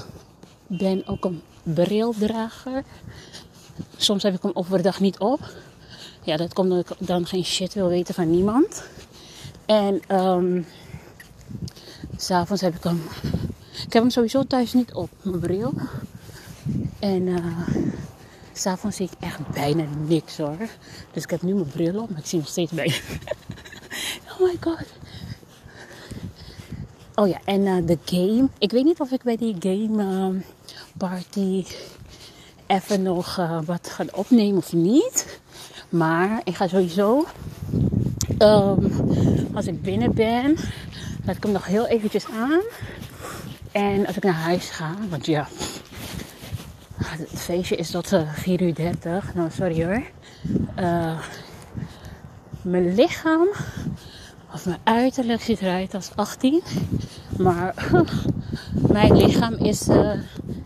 ben 0.67 1.07
ook 1.07 1.25
een 1.25 1.41
brildrager. 1.63 2.83
Soms 3.97 4.23
heb 4.23 4.35
ik 4.35 4.41
hem 4.41 4.51
overdag 4.53 4.99
niet 4.99 5.17
op. 5.19 5.39
Ja, 6.23 6.37
dat 6.37 6.53
komt 6.53 6.71
omdat 6.71 6.89
ik 6.89 7.07
dan 7.07 7.25
geen 7.25 7.45
shit 7.45 7.73
wil 7.73 7.87
weten 7.87 8.13
van 8.13 8.31
niemand. 8.31 8.83
En 9.65 10.17
um, 10.21 10.65
s'avonds 12.17 12.61
heb 12.61 12.75
ik 12.75 12.83
hem. 12.83 13.01
Ik 13.85 13.93
heb 13.93 14.01
hem 14.01 14.09
sowieso 14.09 14.43
thuis 14.43 14.73
niet 14.73 14.93
op, 14.93 15.09
mijn 15.21 15.39
bril. 15.39 15.73
En 16.99 17.27
uh, 17.27 17.67
s'avonds 18.53 18.95
zie 18.95 19.09
ik 19.11 19.27
echt 19.27 19.47
bijna 19.47 19.83
niks 20.07 20.37
hoor. 20.37 20.67
Dus 21.11 21.23
ik 21.23 21.29
heb 21.29 21.41
nu 21.41 21.53
mijn 21.53 21.67
bril 21.67 22.01
op, 22.01 22.09
maar 22.09 22.19
ik 22.19 22.25
zie 22.25 22.39
nog 22.39 22.47
steeds 22.47 22.71
bijna. 22.71 22.93
oh 24.31 24.39
my 24.39 24.57
god. 24.61 24.98
Oh 27.19 27.27
ja, 27.27 27.39
en 27.45 27.61
uh, 27.61 27.77
de 27.85 27.97
game. 28.05 28.47
Ik 28.57 28.71
weet 28.71 28.83
niet 28.83 28.99
of 28.99 29.11
ik 29.11 29.23
bij 29.23 29.37
die 29.37 29.55
game 29.59 30.41
party 30.97 31.65
even 32.67 33.01
nog 33.01 33.37
uh, 33.39 33.59
wat 33.65 33.89
ga 33.89 34.05
opnemen 34.13 34.57
of 34.57 34.73
niet. 34.73 35.39
Maar 35.89 36.41
ik 36.43 36.55
ga 36.55 36.67
sowieso, 36.67 37.25
um, 38.37 38.91
als 39.53 39.67
ik 39.67 39.81
binnen 39.81 40.13
ben, 40.13 40.55
laat 41.25 41.35
ik 41.35 41.43
hem 41.43 41.51
nog 41.51 41.65
heel 41.65 41.87
eventjes 41.87 42.25
aan. 42.25 42.61
En 43.71 44.07
als 44.07 44.15
ik 44.15 44.23
naar 44.23 44.33
huis 44.33 44.69
ga, 44.69 44.95
want 45.09 45.25
ja, 45.25 45.47
het 46.95 47.39
feestje 47.39 47.75
is 47.75 47.91
tot 47.91 48.11
uh, 48.11 48.33
4 48.33 48.61
uur 48.61 48.75
30. 48.75 49.33
Nou, 49.35 49.49
sorry 49.51 49.85
hoor. 49.85 50.03
Mijn 52.61 52.95
lichaam, 52.95 53.47
of 54.53 54.65
mijn 54.65 54.79
uiterlijk 54.83 55.41
ziet 55.41 55.61
eruit 55.61 55.93
als 55.93 56.11
18. 56.15 56.61
Maar 57.37 57.91
mijn 58.91 59.17
lichaam 59.17 59.53
is 59.53 59.87
uh, 59.87 60.11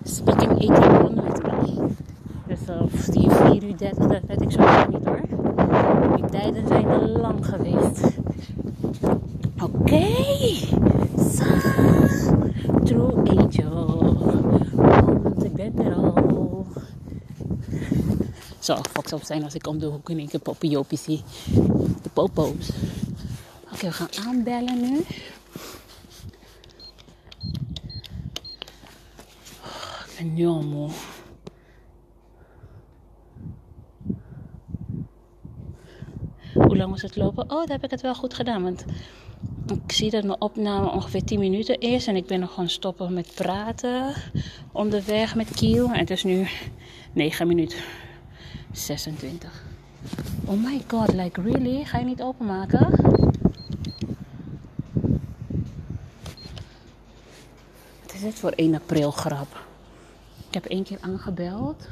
speaking 0.04 0.62
81 0.62 1.24
met 1.24 1.42
mij. 1.44 1.88
Dus 2.48 2.60
of 2.80 3.06
die 3.06 3.30
4 3.30 3.64
uur 3.64 3.78
30, 3.78 4.08
dat 4.08 4.22
weet 4.28 4.42
ik 4.42 4.52
zo 4.52 4.88
niet 4.90 5.06
hoor. 5.06 5.22
Die 6.16 6.26
tijden 6.26 6.68
zijn 6.68 7.12
lang 7.12 7.46
geweest. 7.46 8.04
Oké. 9.62 9.78
Okay. 9.80 10.68
So, 11.30 11.46
true 12.84 13.14
angel. 13.14 14.16
Want 15.24 15.44
ik 15.44 15.54
ben 15.54 15.86
er 15.86 15.96
al. 15.96 16.66
Zo, 18.60 18.76
fuck 18.76 19.12
op 19.12 19.24
zijn 19.24 19.44
als 19.44 19.56
ik 19.56 19.68
om 19.68 19.80
de 19.80 19.86
hoek 19.86 20.10
in 20.10 20.18
één 20.18 20.28
keer 20.28 20.40
poppy 20.40 20.78
zie. 20.90 21.24
De 22.02 22.10
popo's. 22.14 22.72
Oké, 23.74 23.86
okay, 23.86 24.08
we 24.08 24.14
gaan 24.14 24.28
aanbellen 24.28 24.82
nu. 24.82 24.98
Oh, 29.64 30.02
ik 30.06 30.14
ben 30.18 30.34
nu 30.34 30.46
al 30.46 30.64
moe. 30.64 30.90
Hoe 36.54 36.78
lang 36.78 36.92
was 36.92 37.02
het 37.02 37.16
lopen? 37.16 37.44
Oh, 37.44 37.50
dan 37.50 37.72
heb 37.72 37.84
ik 37.84 37.92
het 37.92 38.02
wel 38.02 38.16
goed 38.16 38.34
gedaan. 38.34 38.64
Want 38.64 38.86
ik 39.68 39.92
zie 39.92 40.10
dat 40.10 40.24
mijn 40.24 40.42
opname 40.42 40.92
ongeveer 40.92 41.24
10 41.24 41.40
minuten 41.40 41.80
is. 41.80 42.08
En 42.08 42.16
ik 42.16 42.26
ben 42.26 42.40
nog 42.40 42.54
gewoon 42.54 42.70
stoppen 42.70 43.14
met 43.14 43.32
praten. 43.36 44.14
Onderweg 44.72 45.36
met 45.36 45.54
Kiel. 45.56 45.92
En 45.92 46.00
het 46.00 46.10
is 46.10 46.24
nu 46.24 46.48
9 47.14 47.48
minuten 47.48 47.80
26. 48.72 49.64
Oh 50.46 50.64
my 50.64 50.82
god, 50.88 51.14
like 51.14 51.42
really? 51.42 51.84
Ga 51.84 51.98
je 51.98 52.06
niet 52.06 52.22
openmaken? 52.22 53.12
Wat 58.02 58.13
is 58.13 58.13
dit 58.24 58.40
voor 58.40 58.52
1 58.52 58.76
april 58.76 59.12
grap? 59.12 59.60
Ik 60.48 60.54
heb 60.54 60.66
één 60.66 60.84
keer 60.84 60.98
aangebeld. 61.02 61.88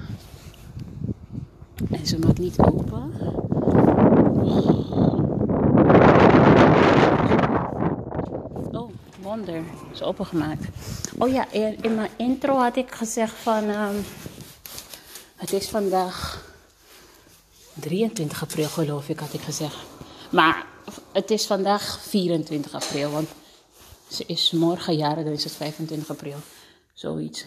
En 1.91 2.07
ze 2.07 2.19
maakt 2.19 2.37
niet 2.37 2.59
open. 2.59 3.13
Oh, 8.71 8.91
wonder. 9.21 9.63
Is 9.93 10.01
opengemaakt. 10.01 10.65
Oh 11.17 11.31
ja, 11.31 11.51
in 11.81 11.95
mijn 11.95 12.09
intro 12.17 12.57
had 12.57 12.75
ik 12.75 12.91
gezegd 12.91 13.33
van... 13.33 13.69
Um, 13.69 14.05
het 15.35 15.53
is 15.53 15.69
vandaag 15.69 16.45
23 17.73 18.41
april 18.41 18.67
geloof 18.67 19.09
ik, 19.09 19.19
had 19.19 19.33
ik 19.33 19.41
gezegd. 19.41 19.75
Maar 20.29 20.65
het 21.11 21.31
is 21.31 21.45
vandaag 21.45 21.99
24 22.01 22.73
april, 22.73 23.11
want 23.11 23.29
ze 24.11 24.23
is 24.25 24.51
morgen 24.51 24.95
jaren, 24.95 25.23
dan 25.23 25.33
is 25.33 25.43
het 25.43 25.53
25 25.55 26.09
april. 26.09 26.37
Zoiets. 26.93 27.45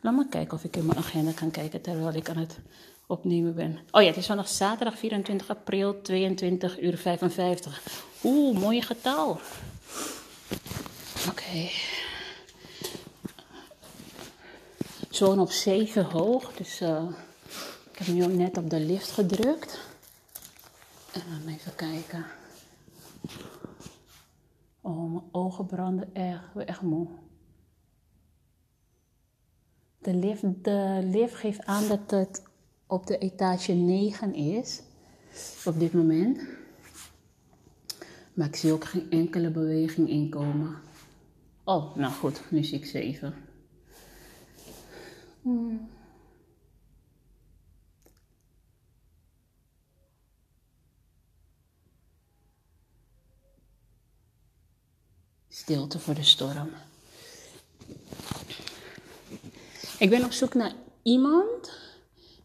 Laat 0.00 0.14
maar 0.14 0.28
kijken 0.28 0.56
of 0.56 0.64
ik 0.64 0.76
in 0.76 0.86
mijn 0.86 0.98
agenda 0.98 1.32
kan 1.32 1.50
kijken 1.50 1.80
terwijl 1.80 2.14
ik 2.14 2.28
aan 2.28 2.36
het 2.36 2.58
opnemen 3.06 3.54
ben. 3.54 3.78
Oh 3.90 4.02
ja, 4.02 4.08
het 4.08 4.16
is 4.16 4.26
vandaag 4.26 4.48
zaterdag 4.48 4.98
24 4.98 5.48
april, 5.48 6.00
22 6.02 6.80
uur 6.80 6.96
55. 6.96 7.82
Oeh, 8.24 8.58
mooie 8.58 8.82
getal. 8.82 9.30
Oké. 11.28 11.30
Okay. 11.30 11.70
Zo'n 15.10 15.40
op 15.40 15.50
7 15.50 16.04
hoog, 16.04 16.52
dus 16.52 16.80
uh, 16.80 17.02
ik 17.92 17.98
heb 17.98 18.06
nu 18.06 18.26
net 18.26 18.56
op 18.56 18.70
de 18.70 18.80
lift 18.80 19.10
gedrukt. 19.10 19.78
En 21.12 21.22
dan 21.30 21.54
even 21.54 21.74
kijken. 21.74 22.26
Oh, 24.86 25.12
mijn 25.12 25.24
ogen 25.32 25.66
branden 25.66 26.14
echt, 26.14 26.56
echt 26.56 26.82
moe. 26.82 27.06
De 29.98 30.14
lift, 30.14 30.42
de 30.64 31.00
lift 31.04 31.34
geeft 31.34 31.64
aan 31.64 31.88
dat 31.88 32.10
het 32.10 32.42
op 32.86 33.06
de 33.06 33.18
etage 33.18 33.72
9 33.72 34.34
is. 34.34 34.82
Op 35.64 35.78
dit 35.78 35.92
moment. 35.92 36.40
Maar 38.34 38.46
ik 38.46 38.56
zie 38.56 38.72
ook 38.72 38.84
geen 38.84 39.10
enkele 39.10 39.50
beweging 39.50 40.08
inkomen. 40.08 40.76
Oh, 41.64 41.96
nou 41.96 42.12
goed, 42.12 42.50
nu 42.50 42.64
zie 42.64 42.78
ik 42.78 42.86
7. 42.86 43.34
Hmm. 45.42 45.88
Stilte 55.66 55.98
voor 55.98 56.14
de 56.14 56.22
storm. 56.22 56.68
Ik 59.98 60.10
ben 60.10 60.24
op 60.24 60.32
zoek 60.32 60.54
naar 60.54 60.72
iemand 61.02 61.70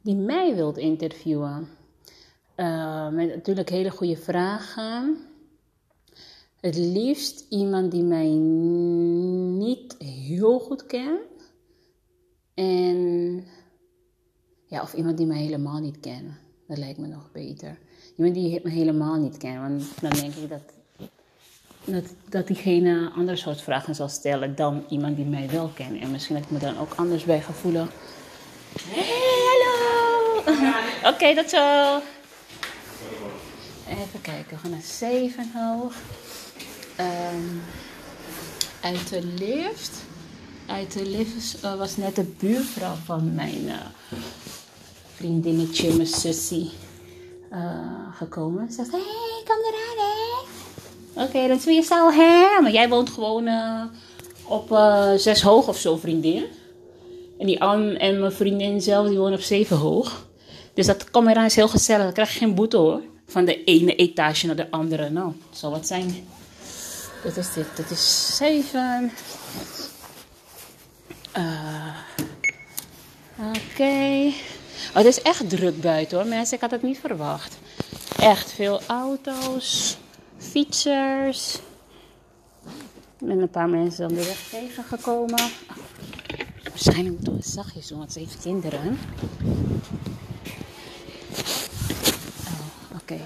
die 0.02 0.16
mij 0.16 0.56
wilt 0.56 0.78
interviewen. 0.78 1.70
Uh, 2.56 3.10
met 3.10 3.28
natuurlijk 3.28 3.70
hele 3.70 3.90
goede 3.90 4.18
vragen. 4.18 5.18
Het 6.60 6.76
liefst 6.76 7.46
iemand 7.50 7.92
die 7.92 8.04
mij 8.04 8.28
niet 9.58 9.96
heel 9.98 10.60
goed 10.60 10.86
kent. 10.86 11.54
En 12.54 13.44
ja, 14.66 14.82
of 14.82 14.94
iemand 14.94 15.18
die 15.18 15.28
mij 15.28 15.42
helemaal 15.42 15.80
niet 15.80 16.00
kent. 16.00 16.32
Dat 16.68 16.78
lijkt 16.78 17.00
me 17.00 17.08
nog 17.08 17.32
beter. 17.32 17.78
Iemand 18.18 18.36
die 18.36 18.60
me 18.64 18.70
helemaal 18.70 19.16
niet 19.16 19.38
kent. 19.38 19.60
Want 19.60 20.02
dan 20.02 20.12
denk 20.12 20.34
ik 20.34 20.50
dat, 20.50 20.81
dat, 21.86 22.04
dat 22.30 22.48
diegene 22.48 23.12
andere 23.16 23.38
soort 23.38 23.62
vragen 23.62 23.96
zal 23.96 24.10
stellen 24.10 24.56
dan 24.56 24.86
iemand 24.90 25.16
die 25.16 25.26
mij 25.26 25.50
wel 25.52 25.72
kent. 25.74 26.02
En 26.02 26.12
misschien 26.12 26.36
dat 26.36 26.44
ik 26.44 26.52
me 26.52 26.60
dan 26.60 26.78
ook 26.78 26.94
anders 26.96 27.24
bij 27.24 27.42
ga 27.42 27.54
voelen. 27.54 27.90
Hey, 28.82 29.32
hallo! 29.48 30.40
Oké, 31.00 31.08
okay, 31.08 31.34
dat 31.34 31.50
zo. 31.50 31.98
Even 33.88 34.22
kijken, 34.22 34.50
we 34.50 34.58
gaan 34.58 34.72
naar 34.72 34.82
7 34.82 35.52
hoog. 35.54 35.96
Um, 37.00 37.62
uit 38.82 39.10
de 39.10 39.24
lift. 39.24 39.92
uit 40.66 40.94
de 40.94 41.06
lift 41.06 41.62
eh, 41.62 41.76
was 41.76 41.98
net 41.98 42.16
de 42.16 42.24
buurvrouw 42.24 42.96
van 43.06 43.34
mijn 43.34 43.70
eh, 43.70 43.76
vriendinnetje, 45.16 45.94
mijn 45.94 46.08
sussie, 46.08 46.72
eh, 47.50 48.16
gekomen. 48.16 48.68
Ze 48.68 48.76
zegt, 48.76 48.92
hé, 48.92 48.98
hey, 48.98 49.44
kom 49.46 49.58
eraan, 49.58 49.98
hè. 49.98 50.31
Oké, 51.22 51.48
dat 51.48 51.58
is 51.58 51.66
weer 51.66 51.84
zo, 51.84 52.12
hè. 52.12 52.62
Maar 52.62 52.72
jij 52.72 52.90
woont 52.90 53.10
gewoon 53.10 53.48
eh, 53.48 53.84
op 54.44 54.72
eh, 54.72 55.12
zes 55.16 55.42
hoog 55.42 55.68
of 55.68 55.78
zo, 55.78 55.96
vriendin. 55.96 56.46
En 57.40 57.46
die 57.46 57.62
Anne 57.62 57.98
en 57.98 58.20
mijn 58.20 58.32
vriendin 58.32 58.82
zelf, 58.82 59.08
die 59.08 59.18
wonen 59.18 59.38
op 59.38 59.44
zeven 59.44 59.78
hoog. 59.78 60.28
Dus 60.74 60.86
dat 60.86 61.12
kom 61.12 61.28
eraan 61.28 61.46
is 61.46 61.56
heel 61.56 61.68
gezellig. 61.68 62.04
Dan 62.04 62.14
krijg 62.14 62.34
je 62.34 62.40
geen 62.40 62.56
boete, 62.56 62.78
hoor. 62.78 63.02
Van 63.28 63.46
de 63.46 63.64
ene 63.64 63.96
etage 63.96 64.46
naar 64.46 64.56
de 64.56 64.72
andere. 64.72 65.10
Nou, 65.10 65.34
zal 65.52 65.72
wat 65.72 65.88
zijn. 65.88 66.28
Dat 67.24 67.38
is 67.38 67.54
dit. 67.54 67.66
Dat 67.76 67.90
is 67.90 68.36
7. 68.36 69.12
Oké. 73.38 74.32
Oh, 74.90 74.98
het 74.98 75.06
is 75.06 75.22
echt 75.22 75.50
druk 75.50 75.82
buiten 75.82 76.18
hoor, 76.18 76.28
mensen. 76.28 76.56
Ik 76.56 76.62
had 76.62 76.72
het 76.72 76.82
niet 76.82 77.00
verwacht. 77.00 77.58
Echt 78.20 78.52
veel 78.52 78.82
auto's, 78.88 79.98
fietsers. 80.42 81.56
Ik 83.20 83.28
ben 83.28 83.40
een 83.40 83.50
paar 83.50 83.70
mensen 83.70 84.06
aan 84.06 84.14
de 84.14 84.26
weg 84.26 84.48
tegengekomen. 84.50 85.50
Waarschijnlijk 86.64 87.16
moeten 87.16 87.36
we 87.36 87.44
zachtjes 87.44 87.88
doen, 87.88 87.98
want 87.98 88.12
ze 88.12 88.20
heeft 88.20 88.42
kinderen. 88.42 89.00
Oh, 92.48 93.00
oké. 93.02 93.20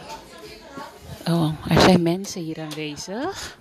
Oh, 1.27 1.51
er 1.69 1.81
zijn 1.81 2.01
mensen 2.01 2.41
hier 2.41 2.59
aanwezig. 2.59 3.57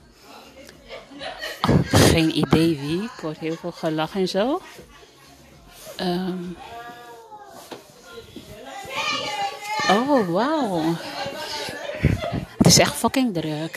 Geen 1.85 2.39
idee 2.39 2.79
wie. 2.79 3.03
Ik 3.03 3.21
hoor 3.21 3.35
heel 3.39 3.57
veel 3.57 3.73
gelach 3.73 4.15
en 4.15 4.29
zo. 4.29 4.61
Ehm. 5.97 6.43
Oh, 9.91 10.29
wauw. 10.29 10.97
Het 12.65 12.73
is 12.73 12.79
echt 12.79 12.95
fucking 12.95 13.35
druk. 13.35 13.77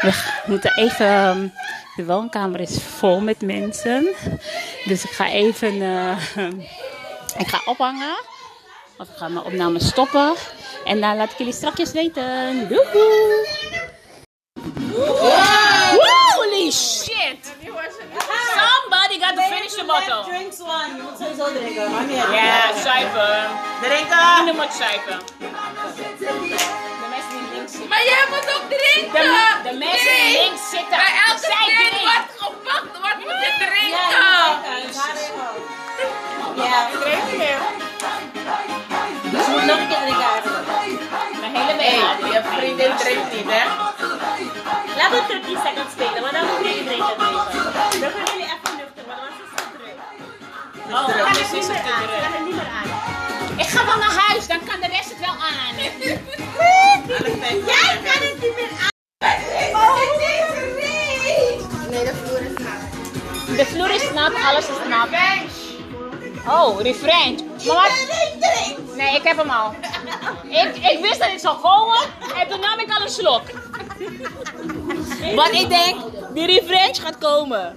We 0.00 0.12
moeten 0.46 0.72
even. 0.76 1.06
ehm, 1.06 1.46
De 1.96 2.04
woonkamer 2.04 2.60
is 2.60 2.78
vol 2.98 3.20
met 3.20 3.40
mensen. 3.40 4.14
Dus 4.84 5.04
ik 5.04 5.10
ga 5.10 5.28
even. 5.28 5.82
eh, 5.82 6.16
ik 7.42 7.48
ga 7.48 7.60
ophangen. 7.64 8.16
Of 8.98 9.08
ik 9.08 9.16
ga 9.16 9.28
mijn 9.28 9.44
opname 9.44 9.80
stoppen. 9.80 10.34
En 10.84 11.00
dan 11.00 11.16
laat 11.16 11.30
ik 11.30 11.38
jullie 11.38 11.52
strakjes 11.52 11.92
weten. 11.92 12.68
Doei! 12.68 12.82
Drinks 20.02 20.60
one. 20.60 20.96
Je 20.96 21.02
moet 21.02 21.18
sowieso 21.20 21.44
drinken. 21.58 21.90
Maar 21.90 22.04
niet 22.04 22.16
Ja, 22.16 22.62
zuipen. 22.82 23.36
Drinken. 23.80 24.56
Moet 24.56 24.72
zuipen. 24.82 25.18
De 25.38 27.08
mensen 27.14 27.36
die 27.38 27.48
links 27.54 27.72
zitten. 27.72 27.88
Maar 27.88 28.04
jij 28.12 28.24
moet 28.32 28.46
ook 28.54 28.64
drinken! 28.76 29.22
De, 29.22 29.68
de 29.68 29.74
mensen 29.84 30.12
die 30.14 30.22
Nee. 30.24 30.38
links 30.42 30.62
zitten. 30.70 30.96
Bij 31.04 31.12
elke 31.26 31.40
Zij 31.52 31.64
drink 31.64 31.78
drinken. 31.78 32.00
wordt 32.10 32.30
gepakt, 32.44 32.92
wordt 33.04 33.20
moet 33.24 33.40
je 33.44 33.50
Ja, 33.58 33.66
drinken! 33.66 34.02
Ja, 36.64 36.88
ik 36.88 36.94
drink 37.00 37.26
meer. 37.42 37.60
Dus 39.32 39.44
je 39.46 39.50
moet 39.52 39.64
nog 39.70 39.78
een 39.78 39.88
keer 39.88 40.02
drinken 40.06 40.28
eigenlijk. 40.34 40.66
Mijn 41.40 41.54
hele 41.56 42.32
je 42.32 42.40
vriendin 42.56 42.92
drinkt 42.96 43.32
niet, 43.32 43.48
hè? 43.56 43.64
Laten 44.96 45.16
we 45.16 45.40
30 45.42 45.62
seconds 45.66 45.92
spelen, 45.96 46.22
maar 46.22 46.32
dan 46.32 46.44
moet 46.46 46.58
je 46.58 46.84
drinken 46.84 47.16
drinken. 47.16 47.46
Dan 48.00 48.10
gaan 48.14 48.24
jullie 48.32 48.48
even 48.54 48.73
Oh, 50.90 51.08
is 51.30 51.38
het 51.38 51.52
niet 51.52 51.68
meer 51.68 51.76
aan. 51.76 52.08
Gaan 52.08 52.32
het 52.32 52.44
niet 52.44 52.54
meer 52.54 52.66
aan. 52.66 53.58
Ik 53.58 53.66
ga 53.66 53.86
wel 53.86 53.96
naar 53.96 54.14
huis, 54.26 54.46
dan 54.46 54.58
kan 54.64 54.80
de 54.80 54.86
rest 54.86 55.10
het 55.10 55.20
wel 55.20 55.28
aan. 55.28 55.74
Jij 57.72 58.00
kan 58.04 58.20
het 58.28 58.38
niet 58.40 58.54
meer 58.56 58.70
aan. 58.82 58.92
Nee, 61.90 62.04
de 62.04 62.14
vloer 62.14 62.40
is 62.40 62.58
nat. 62.58 63.56
De 63.56 63.66
vloer 63.66 63.90
is 63.90 64.10
nat, 64.12 64.32
alles 64.34 64.68
is 64.68 64.88
nat. 64.88 65.08
Oh, 66.48 66.80
refrein. 66.80 67.50
Maar 67.66 67.76
wat? 67.76 67.90
Nee, 68.96 69.16
ik 69.16 69.22
heb 69.22 69.36
hem 69.36 69.50
al. 69.50 69.74
Ik, 70.48 70.76
ik 70.76 70.98
wist 71.00 71.18
dat 71.18 71.30
het 71.30 71.40
zou 71.40 71.58
komen 71.60 71.98
en 72.40 72.48
toen 72.48 72.60
nam 72.60 72.78
ik 72.78 72.90
al 72.90 73.02
een 73.02 73.08
slok. 73.08 73.42
Want 75.36 75.52
ik 75.52 75.68
denk, 75.68 75.96
die 76.34 76.46
refrein 76.46 76.94
gaat 76.94 77.18
komen. 77.18 77.76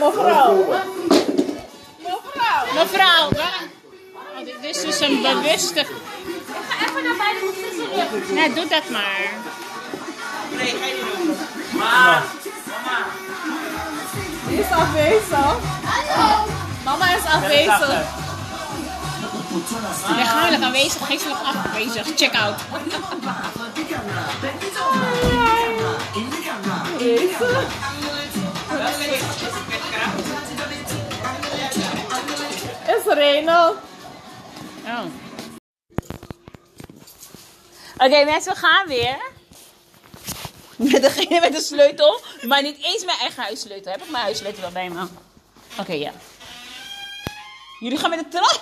Mevrouw. 0.00 0.64
Mevrouw, 2.74 3.28
waar- 3.30 3.62
oh, 4.14 4.44
dit 4.44 4.54
is 4.62 4.80
dus 4.82 5.00
een 5.00 5.22
bewuste. 5.22 5.84
Ga 6.68 6.86
even 6.88 7.02
naar 7.04 7.16
buiten, 7.16 7.48
serieus. 7.76 8.28
Nee, 8.34 8.52
doe 8.54 8.66
dat 8.68 8.88
maar. 8.90 9.20
Nee, 10.56 10.66
ga 10.66 10.86
je 10.86 10.94
niet 10.94 11.26
doen. 11.26 11.36
Mama. 11.78 12.22
Die 14.48 14.58
is 14.58 14.70
afwezig. 14.70 15.56
Mama 16.84 17.04
is 17.16 17.24
afwezig. 17.24 18.06
Lichamelijk 20.16 20.62
aanwezig, 20.62 21.06
geestelijk 21.06 21.40
afwezig. 21.44 22.06
Check 22.16 22.34
out. 22.34 22.54
Is 27.04 27.36
Reno. 33.06 33.76
Oh. 34.84 35.04
Oké 37.96 38.24
mensen, 38.24 38.52
we 38.52 38.58
gaan 38.58 38.86
weer. 38.86 39.16
Met 40.76 41.02
degene 41.02 41.40
met 41.40 41.52
de 41.52 41.60
sleutel. 41.60 42.20
Maar 42.42 42.62
niet 42.62 42.82
eens 42.82 43.04
mijn 43.04 43.18
eigen 43.18 43.42
huissleutel. 43.42 43.92
Heb 43.92 44.02
ik 44.02 44.10
mijn 44.10 44.24
huissleutel 44.24 44.60
wel 44.60 44.70
bij 44.70 44.90
me? 44.90 45.06
Oké, 45.78 45.92
ja. 45.92 46.12
Jullie 47.80 47.98
gaan 47.98 48.10
met 48.10 48.18
de 48.18 48.28
trap? 48.28 48.60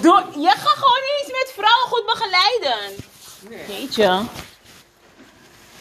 Door, 0.00 0.24
je 0.38 0.48
gaat 0.48 0.58
gewoon 0.58 1.00
niet 1.00 1.20
eens 1.20 1.32
met 1.32 1.52
vrouwen 1.54 1.88
goed 1.88 2.06
begeleiden. 2.06 3.12
Jeetje. 3.50 4.22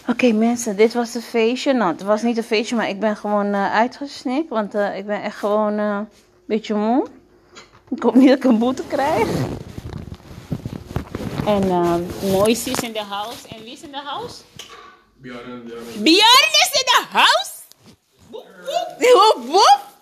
Oké 0.08 0.32
mensen, 0.32 0.76
dit 0.76 0.94
was 0.94 1.14
het 1.14 1.24
feestje. 1.24 1.74
Nou, 1.74 1.92
het 1.92 2.02
was 2.02 2.22
niet 2.22 2.38
een 2.38 2.44
feestje, 2.44 2.76
maar 2.76 2.90
ik 2.90 3.00
ben 3.00 3.18
gewoon 3.18 3.54
eh, 3.54 3.74
uitgesnikt. 3.74 4.50
Want 4.50 4.76
eh, 4.76 4.98
ik 4.98 5.06
ben 5.06 5.22
echt 5.22 5.38
gewoon 5.38 5.78
eh, 5.78 5.86
een 5.86 6.08
beetje 6.46 6.76
moe. 6.76 7.08
Ik 7.90 8.04
hoop 8.04 8.16
niet 8.16 8.28
dat 8.28 8.38
ik 8.38 8.44
een 8.44 8.58
boete 8.58 8.84
krijg. 8.88 9.28
En 11.46 11.66
uh, 11.66 11.96
Moise 12.22 12.70
is 12.70 12.80
in 12.80 12.94
de 12.94 13.04
house. 13.04 13.48
En 13.48 13.64
wie 13.64 13.74
is 13.74 13.82
in 13.82 13.92
de 13.92 14.02
house? 14.04 14.42
Björn 15.22 16.52
is 16.52 16.70
in 16.72 16.86
de 16.86 17.04
house! 17.10 17.52
Woep, 18.30 18.46
woep. 18.66 18.96
Woep, 19.00 19.46
woep. 19.46 19.93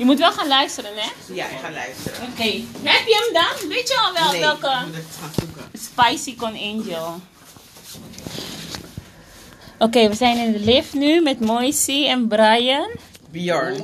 Je 0.00 0.06
moet 0.06 0.18
wel 0.18 0.32
gaan 0.32 0.48
luisteren, 0.48 0.90
hè? 0.94 1.10
Ja, 1.34 1.46
ik 1.46 1.58
ga 1.58 1.70
luisteren. 1.70 2.22
Oké. 2.30 2.42
Heb 2.82 3.06
je 3.06 3.24
hem 3.24 3.32
dan? 3.32 3.68
Weet 3.68 3.88
je 3.88 3.98
al 4.00 4.12
wel 4.12 4.30
Nee, 4.30 4.40
welke? 4.40 4.70
ik 4.80 4.86
moet 4.86 4.94
het 4.96 5.16
gaan 5.20 5.30
zoeken. 5.38 5.70
Spicy 5.72 6.36
Con 6.36 6.56
Angel. 6.56 7.20
Oké, 9.78 10.08
we 10.08 10.14
zijn 10.14 10.38
in 10.38 10.52
de 10.52 10.58
lift 10.58 10.92
nu 10.92 11.20
met 11.22 11.40
Moisey 11.40 12.08
en 12.08 12.28
Brian. 12.28 12.90
Bjorn. 13.30 13.76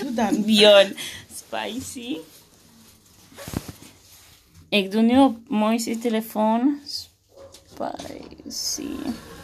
Doe 0.00 0.14
dan. 0.14 0.44
Bjorn. 0.44 0.96
Spicy. 1.36 2.16
Ik 4.68 4.90
doe 4.90 5.02
nu 5.02 5.18
op 5.20 5.36
Moisey's 5.48 6.00
telefoon. 6.02 6.78
Spicy. 7.74 8.88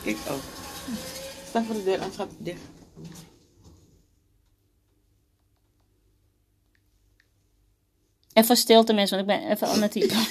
Ik 0.03 0.17
ook. 0.29 0.43
Sta 1.49 1.63
voor 1.67 1.75
de 1.75 1.85
deur, 1.85 1.99
anders 1.99 2.17
gaat 2.17 2.29
het 2.29 2.45
dicht. 2.45 2.61
Even 8.41 8.57
stilte 8.57 8.93
mensen, 8.93 9.17
want 9.17 9.31
ik 9.31 9.37
ben 9.41 9.51
even 9.53 9.69
aan 9.69 9.83
het 9.83 9.93
typen. 9.93 10.09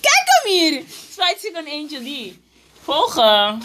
Kijk 0.00 0.24
hem 0.24 0.52
hier! 0.52 0.82
Spijt 1.12 1.40
zich 1.40 1.54
aan 1.54 1.66
Angel 1.66 2.00
die. 2.02 2.42
Volgen. 2.82 3.62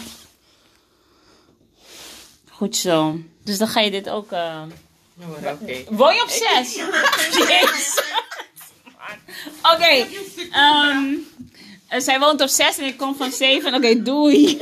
Goed 2.50 2.76
zo. 2.76 3.18
Dus 3.44 3.58
dan 3.58 3.68
ga 3.68 3.80
je 3.80 3.90
dit 3.90 4.08
ook... 4.08 4.32
eh, 4.32 4.62
Oké. 5.44 5.84
Woon 5.98 6.14
je 6.14 6.22
op 6.22 6.28
zes? 6.28 6.74
Jezus. 7.48 8.02
Oké. 9.62 10.06
ehm, 10.52 11.14
eh, 11.88 12.00
zij 12.00 12.18
woont 12.18 12.40
op 12.40 12.48
zes 12.48 12.78
en 12.78 12.84
ik 12.84 12.96
kom 12.96 13.16
van 13.16 13.32
zeven. 13.32 13.74
Oké, 13.74 14.02
doei. 14.02 14.56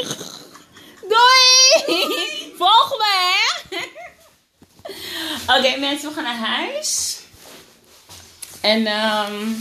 Doei. 1.00 2.06
Volg 2.56 2.94
me, 2.98 3.04
hè. 3.32 3.65
Oké, 5.48 5.76
mensen, 5.78 6.08
we 6.08 6.14
gaan 6.14 6.24
naar 6.24 6.48
huis. 6.48 7.18
En 8.60 8.86
ehm 8.86 9.52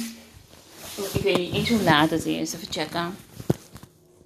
ik 1.14 1.22
weet 1.22 1.52
niet 1.52 1.70
hoe 1.70 1.82
laat 1.82 2.10
het 2.10 2.26
is. 2.26 2.54
Even 2.54 2.68
checken. 2.72 3.18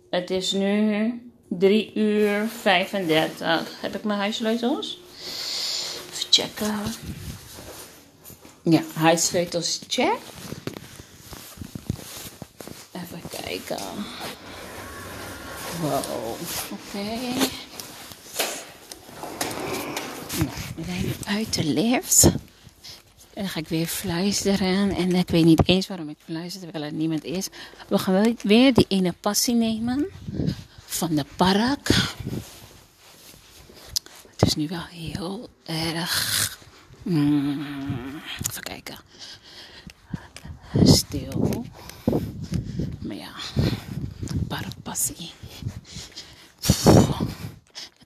Het 0.10 0.30
is 0.30 0.52
nu 0.52 1.14
3 1.50 1.92
uur 1.96 2.48
35. 2.62 3.82
Heb 3.82 3.96
ik 3.96 4.04
mijn 4.04 4.20
huissleutels? 4.20 5.00
Even 6.12 6.26
checken. 6.30 6.82
Ja, 8.64 8.82
huissleutels 8.94 9.80
check. 9.88 10.18
Even 12.92 13.22
kijken. 13.44 13.86
Wow, 15.82 16.36
oké. 16.72 17.08
Nu 20.88 21.12
uit 21.26 21.54
de 21.54 21.64
lift. 21.64 22.24
En 23.34 23.46
dan 23.46 23.50
ga 23.50 23.60
ik 23.60 23.68
weer 23.68 23.88
fluisteren. 23.88 24.96
En 24.96 25.16
ik 25.16 25.30
weet 25.30 25.46
niet 25.46 25.68
eens 25.68 25.88
waarom 25.88 26.10
ik 26.10 26.18
fluister 26.26 26.62
terwijl 26.62 26.84
er 26.84 26.94
niemand 26.94 27.24
is. 27.24 27.48
We 27.88 27.98
gaan 27.98 28.14
wel 28.14 28.34
weer 28.42 28.74
die 28.74 28.86
ene 28.88 29.14
passie 29.20 29.56
nemen. 29.56 30.08
Van 30.86 31.16
de 31.16 31.26
park. 31.36 31.88
Het 34.30 34.48
is 34.48 34.56
nu 34.56 34.68
wel 34.68 34.86
heel 34.90 35.50
erg. 35.66 36.58
Mm, 37.04 38.22
even 38.50 38.64
kijken. 38.64 38.98
Stil. 40.84 41.66
Maar 43.00 43.16
ja, 43.16 43.32
parkpassie. 44.48 45.32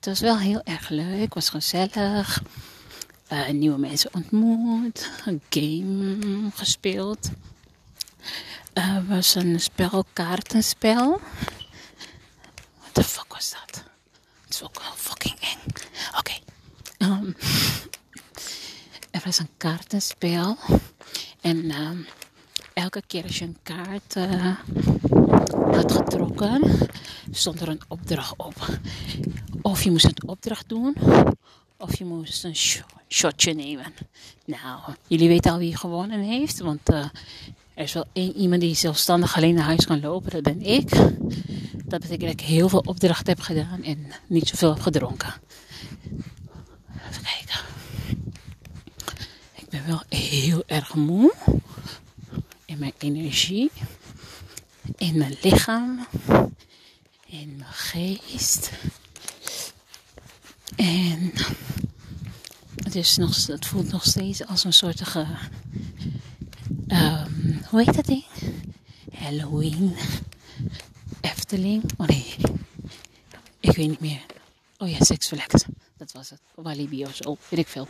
Het 0.04 0.12
was 0.12 0.28
wel 0.28 0.38
heel 0.38 0.60
erg 0.64 0.88
leuk. 0.88 1.20
Het 1.20 1.34
was 1.34 1.48
gezellig. 1.48 2.42
Eh, 3.26 3.48
nieuwe 3.48 3.78
mensen 3.78 4.14
ontmoet. 4.14 5.10
Een 5.24 5.42
game 5.48 6.50
gespeeld. 6.54 7.30
Het 8.72 9.06
was 9.06 9.34
een 9.34 9.60
spel, 9.60 10.04
kaartenspel. 10.12 11.20
What 12.78 12.92
the 12.92 13.04
fuck 13.04 13.32
was 13.32 13.50
dat? 13.50 13.84
Het 14.44 14.54
is 14.54 14.62
ook 14.62 14.80
wel 14.80 14.92
fucking 14.96 15.38
eng. 15.40 15.72
Oké. 16.18 16.32
Ehm, 16.98 17.32
er 19.10 19.22
was 19.24 19.38
een 19.38 19.50
kaartenspel. 19.56 20.56
En 21.40 21.70
ehm, 21.70 21.98
elke 22.72 23.02
keer 23.06 23.22
als 23.22 23.38
je 23.38 23.44
een 23.44 23.58
kaart 23.62 24.16
eh, 24.16 24.56
had 25.72 25.92
getrokken, 25.92 26.88
stond 27.30 27.60
er 27.60 27.68
een 27.68 27.82
opdracht 27.88 28.34
op. 28.36 28.68
Of 29.66 29.82
je 29.82 29.90
moest 29.90 30.04
een 30.04 30.28
opdracht 30.28 30.68
doen, 30.68 30.94
of 31.76 31.98
je 31.98 32.04
moest 32.04 32.44
een 32.44 32.56
sh- 32.56 32.80
shotje 33.08 33.54
nemen. 33.54 33.94
Nou, 34.44 34.80
jullie 35.06 35.28
weten 35.28 35.52
al 35.52 35.58
wie 35.58 35.76
gewonnen 35.76 36.20
heeft, 36.20 36.58
want 36.58 36.88
eh, 36.88 36.98
er 37.74 37.82
is 37.84 37.92
wel 37.92 38.04
één 38.12 38.36
iemand 38.36 38.60
die 38.60 38.74
zelfstandig 38.74 39.36
alleen 39.36 39.54
naar 39.54 39.64
huis 39.64 39.86
kan 39.86 40.00
lopen, 40.00 40.30
dat 40.30 40.42
ben 40.42 40.62
ik. 40.62 40.90
Dat 41.84 42.00
betekent 42.00 42.20
dat 42.20 42.30
ik 42.30 42.40
heel 42.40 42.68
veel 42.68 42.82
opdrachten 42.86 43.26
heb 43.26 43.40
gedaan 43.40 43.82
en 43.82 44.12
niet 44.26 44.48
zoveel 44.48 44.72
heb 44.74 44.82
gedronken. 44.82 45.34
Even 47.10 47.22
kijken. 47.22 47.60
Ik 49.54 49.68
ben 49.70 49.86
wel 49.86 50.02
heel 50.08 50.62
erg 50.66 50.94
moe. 50.94 51.34
In 52.64 52.78
mijn 52.78 52.94
energie. 52.98 53.70
In 54.96 55.18
mijn 55.18 55.36
lichaam. 55.42 56.06
In 57.26 57.56
mijn 57.58 57.72
geest. 57.72 58.70
En 60.76 61.32
het, 62.84 62.94
is 62.94 63.16
nog, 63.16 63.46
het 63.46 63.66
voelt 63.66 63.90
nog 63.90 64.04
steeds 64.04 64.46
als 64.46 64.64
een 64.64 64.72
soort 64.72 65.00
ehm 66.88 67.44
hoe 67.74 67.82
heet 67.82 67.94
dat 67.94 68.06
ding? 68.06 68.24
Halloween. 69.12 69.96
Efteling. 71.20 71.82
Oh 71.96 72.06
nee. 72.06 72.34
Ik 73.60 73.76
weet 73.76 73.88
niet 73.88 74.00
meer. 74.00 74.20
Oh 74.78 74.90
ja, 74.90 75.04
Six 75.04 75.26
Flags. 75.26 75.64
Dat 75.96 76.12
was 76.12 76.30
het. 76.30 76.40
Walibi 76.54 77.04
of 77.04 77.14
zo. 77.14 77.36
Weet 77.48 77.60
ik 77.60 77.68
veel. 77.68 77.88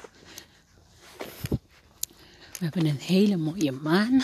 We 2.58 2.58
hebben 2.58 2.86
een 2.86 3.00
hele 3.00 3.36
mooie 3.36 3.72
maan. 3.72 4.22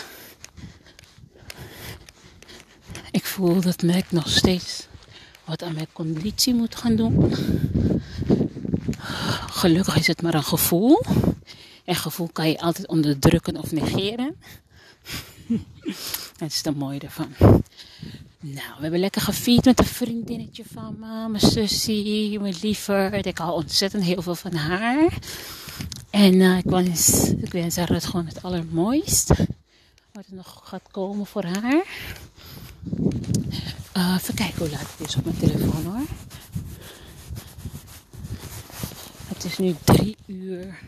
Ik 3.11 3.25
voel 3.25 3.61
dat 3.61 3.81
ik 3.83 4.11
nog 4.11 4.29
steeds 4.29 4.87
wat 5.45 5.63
aan 5.63 5.73
mijn 5.73 5.91
conditie 5.93 6.53
moet 6.53 6.75
gaan 6.75 6.95
doen. 6.95 7.33
Gelukkig 9.61 9.97
is 9.97 10.07
het 10.07 10.21
maar 10.21 10.33
een 10.33 10.43
gevoel. 10.43 11.01
En 11.85 11.95
gevoel 11.95 12.29
kan 12.31 12.49
je 12.49 12.59
altijd 12.59 12.87
onderdrukken 12.87 13.57
of 13.57 13.71
negeren. 13.71 14.35
Dat 16.37 16.49
is 16.49 16.61
het 16.63 16.77
mooie 16.77 16.99
ervan. 16.99 17.27
Nou, 18.39 18.67
we 18.75 18.81
hebben 18.81 18.99
lekker 18.99 19.21
gevierd 19.21 19.65
met 19.65 19.79
een 19.79 19.85
vriendinnetje 19.85 20.63
van 20.73 20.95
me. 20.99 21.29
Mijn 21.29 21.51
zusje, 21.51 22.37
mijn 22.41 22.55
lieverd. 22.61 23.25
Ik 23.25 23.37
hou 23.37 23.53
ontzettend 23.53 24.03
heel 24.03 24.21
veel 24.21 24.35
van 24.35 24.53
haar. 24.53 25.17
En 26.09 26.41
eh, 26.41 26.57
ik, 26.57 26.65
wens, 26.65 27.29
ik 27.29 27.51
wens 27.51 27.75
haar 27.75 27.89
het 27.89 28.05
gewoon 28.05 28.25
het 28.25 28.43
allermooist. 28.43 29.27
Wat 30.11 30.25
er 30.27 30.35
nog 30.35 30.61
gaat 30.63 30.87
komen 30.91 31.25
voor 31.25 31.43
haar. 31.43 31.83
Eh, 33.91 34.15
even 34.19 34.33
kijken 34.33 34.57
hoe 34.57 34.69
laat 34.69 34.95
het 34.97 35.07
is 35.07 35.15
op 35.15 35.25
mijn 35.25 35.37
telefoon 35.37 35.83
hoor. 35.85 36.20
Het 39.41 39.51
is 39.51 39.57
nu 39.57 39.75
3 39.83 40.15
uur 40.25 40.79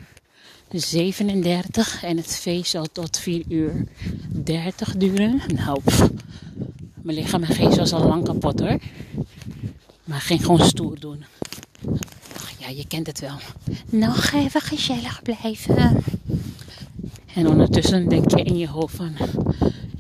37 0.72 2.04
en 2.04 2.18
het 2.18 2.36
feest 2.36 2.70
zal 2.70 2.86
tot 2.92 3.18
4 3.18 3.44
uur 3.48 3.88
30 4.30 4.98
duren. 4.98 5.42
Nou, 5.56 5.80
pff, 5.84 6.10
mijn 7.02 7.18
lichaam 7.18 7.44
en 7.44 7.56
geest 7.56 7.78
was 7.78 7.94
al 7.94 8.08
lang 8.08 8.24
kapot 8.24 8.60
hoor. 8.60 8.80
Maar 10.04 10.22
ging 10.22 10.46
gewoon 10.46 10.66
stoer 10.66 11.00
doen. 11.00 11.24
Ach 12.36 12.52
ja, 12.60 12.68
je 12.68 12.88
kent 12.88 13.08
het 13.08 13.20
wel. 13.20 13.38
Nog 13.90 14.32
even 14.32 14.62
gezellig 14.62 15.22
blijven. 15.22 16.04
En 17.34 17.48
ondertussen 17.48 18.10
denk 18.10 18.32
je 18.32 18.44
in 18.44 18.58
je 18.58 18.68
hoofd 18.68 18.96
van... 18.96 19.16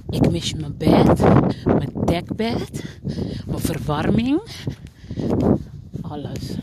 Ik 0.09 0.31
mis 0.31 0.53
mijn 0.53 0.77
bed, 0.77 1.19
mijn 1.65 1.91
dekbed, 2.05 2.83
mijn 3.45 3.59
verwarming. 3.59 4.41
Alles. 6.01 6.57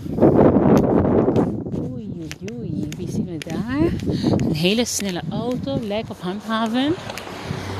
Oei, 1.90 2.10
oei, 2.18 2.28
oei. 2.52 2.88
Wie 2.96 3.10
zien 3.10 3.24
we 3.24 3.38
daar? 3.38 3.89
Een 4.06 4.54
hele 4.54 4.84
snelle 4.84 5.22
auto, 5.30 5.80
lijkt 5.80 6.10
op 6.10 6.20
handhaven. 6.20 6.94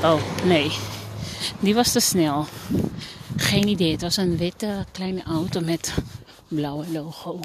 Oh, 0.03 0.21
nee. 0.45 0.71
Die 1.59 1.75
was 1.75 1.91
te 1.91 1.99
snel. 1.99 2.45
Geen 3.35 3.67
idee. 3.67 3.91
Het 3.91 4.01
was 4.01 4.17
een 4.17 4.37
witte 4.37 4.85
kleine 4.91 5.23
auto 5.23 5.61
met 5.61 5.93
blauwe 6.47 6.91
logo. 6.91 7.39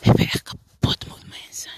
Ik 0.00 0.12
ben 0.14 0.26
echt 0.26 0.42
kapot 0.42 1.06
moe, 1.06 1.16
mensen. 1.28 1.70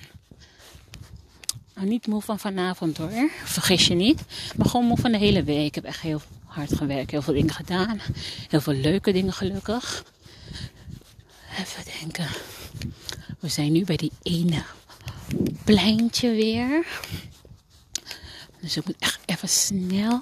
Nou, 1.75 1.89
niet 1.89 2.07
moe 2.07 2.21
van 2.23 2.39
vanavond 2.39 2.97
hoor. 2.97 3.31
Vergis 3.45 3.87
je 3.87 3.95
niet. 3.95 4.23
Maar 4.57 4.69
gewoon 4.69 4.87
moe 4.87 4.97
van 4.97 5.13
de 5.13 5.19
hele 5.19 5.43
week. 5.43 5.67
Ik 5.67 5.75
heb 5.75 5.85
echt 5.85 6.01
heel 6.01 6.21
hard 6.45 6.77
gewerkt. 6.77 7.11
Heel 7.11 7.23
veel 7.23 7.35
dingen 7.35 7.55
gedaan. 7.55 8.01
Heel 8.49 8.61
veel 8.61 8.75
leuke 8.75 9.13
dingen 9.13 9.33
gelukkig. 9.33 10.05
Even 11.59 11.85
denken. 12.01 12.27
We 13.41 13.49
zijn 13.49 13.73
nu 13.73 13.85
bij 13.85 13.97
die 13.97 14.13
ene 14.23 14.63
pleintje 15.65 16.31
weer. 16.31 16.87
Dus 18.61 18.77
ik 18.77 18.87
moet 18.87 18.97
echt 18.99 19.21
even 19.27 19.49
snel 19.49 20.21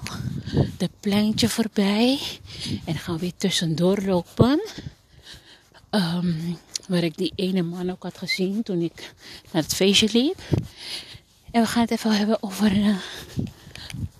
de 0.77 0.89
pleintje 0.99 1.49
voorbij. 1.49 2.19
En 2.85 2.95
gaan 2.95 3.13
we 3.13 3.21
weer 3.21 3.33
tussendoor 3.37 4.01
lopen. 4.01 4.61
Ehm, 5.89 6.33
waar 6.87 7.03
ik 7.03 7.17
die 7.17 7.31
ene 7.35 7.61
man 7.61 7.91
ook 7.91 8.03
had 8.03 8.17
gezien 8.17 8.63
toen 8.63 8.81
ik 8.81 9.13
naar 9.51 9.63
het 9.63 9.75
feestje 9.75 10.09
liep. 10.11 10.39
En 11.51 11.61
we 11.61 11.67
gaan 11.67 11.81
het 11.81 11.91
even 11.91 12.17
hebben 12.17 12.43
over 12.43 12.71
eh, 12.71 12.97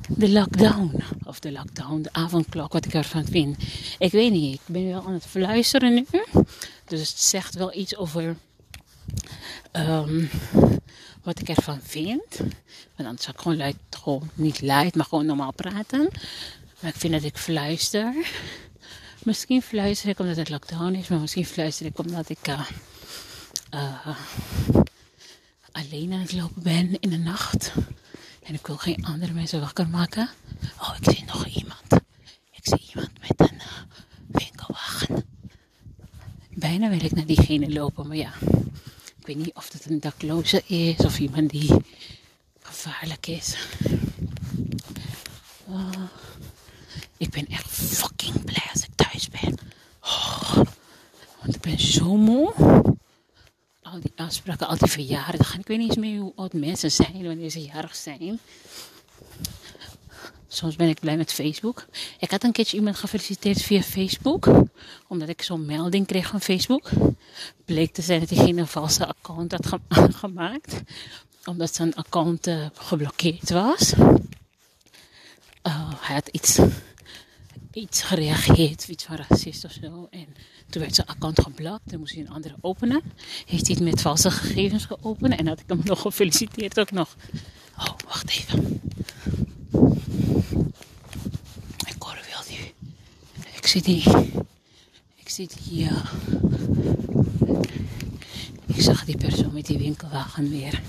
de 0.08 0.30
lockdown. 0.30 1.04
Of 1.24 1.40
de 1.40 1.52
lockdown, 1.52 2.02
de 2.02 2.14
avondklok, 2.14 2.74
wat 2.74 2.86
ik 2.86 2.94
ervan 2.94 3.26
vind. 3.26 3.58
Ik 4.00 4.12
weet 4.12 4.32
niet, 4.32 4.54
ik 4.54 4.62
ben 4.66 4.88
wel 4.88 5.06
aan 5.06 5.14
het 5.14 5.26
fluisteren 5.26 5.94
nu. 5.94 6.06
Dus 6.86 7.00
het 7.00 7.20
zegt 7.20 7.56
wel 7.56 7.74
iets 7.76 7.96
over 7.96 8.36
ehm, 9.72 10.26
wat 11.24 11.40
ik 11.40 11.50
ervan 11.50 11.80
vind. 11.84 12.38
Want 12.96 13.10
anders 13.10 13.24
zou 13.24 13.36
ik 13.36 13.42
gewoon, 13.42 13.58
luid, 13.58 13.76
gewoon 13.90 14.30
niet 14.34 14.62
luid, 14.62 14.96
maar 14.96 15.06
gewoon 15.06 15.26
normaal 15.26 15.54
praten. 15.54 16.10
Maar 16.80 16.92
ik 16.92 17.00
vind 17.00 17.14
dat 17.14 17.24
ik 17.24 17.38
fluister. 17.38 18.14
Misschien 19.24 19.62
fluister 19.62 20.10
ik 20.10 20.20
omdat 20.20 20.36
het 20.36 20.50
lockdown 20.50 20.94
is, 20.94 21.08
maar 21.08 21.20
misschien 21.20 21.46
fluister 21.46 21.86
ik 21.86 22.00
omdat 22.00 22.30
ik 22.30 22.48
eh, 22.48 22.62
eh, 23.70 24.08
alleen 25.72 26.14
aan 26.14 26.20
het 26.20 26.34
lopen 26.34 26.64
ben 26.64 27.00
in 27.00 27.10
de 27.10 27.18
nacht. 27.18 27.74
En 28.44 28.54
ik 28.54 28.68
wil 28.68 28.78
geen 28.78 29.06
andere 29.06 29.34
mensen 29.34 29.60
wakker 29.60 29.88
maken. 29.90 30.30
Oh, 30.80 30.96
ik 31.02 31.14
zie 31.14 31.26
nog 31.26 31.46
iemand. 31.46 31.94
Ik 32.52 32.62
zie 32.62 32.90
iemand 32.90 33.12
met 33.28 33.50
een 33.50 33.56
uh, 33.56 33.64
winkelwagen. 34.28 35.26
Bijna 36.50 36.90
wil 36.90 37.04
ik 37.04 37.12
naar 37.12 37.26
diegene 37.26 37.70
lopen, 37.74 38.08
maar 38.08 38.18
ja. 38.18 38.32
Weet 39.30 39.38
niet 39.38 39.54
of 39.54 39.72
het 39.72 39.86
een 39.86 40.00
dakloze 40.00 40.64
is 40.66 40.98
of 40.98 41.20
iemand 41.20 41.50
die 41.50 41.70
gevaarlijk 42.62 43.28
is. 43.28 43.56
Oh, 45.66 45.92
ik 47.18 47.30
ben 47.30 47.48
echt 47.48 47.68
fucking 47.68 48.44
blij 48.46 48.68
als 48.74 48.84
ik 48.84 48.90
thuis 48.96 49.30
ben. 49.30 49.58
Oh, 50.02 50.56
want 51.42 51.56
ik 51.56 51.62
ben 51.62 51.80
zo 51.80 52.16
moe. 52.16 52.54
Al 53.82 54.00
die 54.00 54.12
afspraken, 54.16 54.68
al 54.68 54.78
die 54.78 54.90
verjaardagen. 54.90 55.60
Ik 55.60 55.68
weet 55.68 55.78
niet 55.78 55.88
eens 55.88 55.98
meer 55.98 56.20
hoe 56.20 56.34
oud 56.36 56.54
mensen 56.54 56.92
zijn 56.92 57.24
wanneer 57.24 57.50
ze 57.50 57.62
jarig 57.62 57.96
zijn. 57.96 58.40
Soms 60.60 60.76
ben 60.76 60.88
ik 60.88 61.00
blij 61.00 61.18
met 61.18 61.34
Facebook. 61.34 61.86
Ik 62.20 62.32
had 62.32 62.44
een 62.44 62.52
keertje 62.52 62.78
iemand 62.78 62.96
gefeliciteerd 62.96 63.62
via 63.62 63.82
Facebook. 63.82 64.52
Omdat 65.08 65.30
ik 65.30 65.42
zo'n 65.42 65.66
melding 65.66 66.08
kreeg 66.08 66.28
van 66.28 66.42
Facebook. 66.42 66.90
Bleek 67.66 67.94
te 67.94 68.02
zijn 68.02 68.20
dat 68.20 68.30
diegene 68.30 68.62
een 68.62 68.68
valse 68.68 69.06
account 69.08 69.52
had 69.52 69.68
ge 69.68 69.80
gemaakt. 70.24 70.82
Omdat 71.46 71.76
zijn 71.76 71.96
account 71.96 72.48
uh, 72.48 72.66
geblokkeerd 72.74 73.50
was. 73.50 73.94
Uh, 75.64 75.94
hij 76.00 76.16
had 76.16 76.28
iets, 76.28 76.60
iets 77.74 78.02
gereageerd, 78.02 78.88
iets 78.88 79.04
van 79.04 79.16
racist 79.16 79.66
of 79.66 79.72
zo. 79.72 80.08
En 80.12 80.28
toen 80.70 80.82
werd 80.82 80.96
zijn 80.96 81.08
account 81.08 81.42
geblokt. 81.42 81.90
Toen 81.90 82.00
moest 82.00 82.14
hij 82.14 82.22
een 82.22 82.34
andere 82.34 82.56
openen. 82.62 83.02
Heeft 83.46 83.68
hij 83.68 83.76
het 83.76 83.84
met 83.84 84.02
valse 84.02 84.32
gegevens 84.32 84.86
geopend. 84.86 85.36
En 85.36 85.48
had 85.48 85.60
ik 85.60 85.66
hem 85.68 85.82
nog 85.84 86.02
gefeliciteerd 86.02 86.80
ook 86.80 86.92
nog. 86.92 87.16
Oh, 87.78 87.96
wacht 88.06 88.30
even. 88.30 88.82
Ik 91.88 91.96
hoor 92.00 92.20
wel 92.30 92.44
die. 92.48 92.74
Ik 93.56 93.68
zie 93.68 93.82
die. 93.82 94.04
Ik 95.16 95.30
zie 95.30 95.50
die. 95.64 95.90
Ik 98.66 98.82
zag 98.82 99.06
die 99.06 99.18
persoon 99.18 99.54
met 99.54 99.66
die 99.66 99.78
winkelwagen 99.78 100.50
weer. 100.50 100.82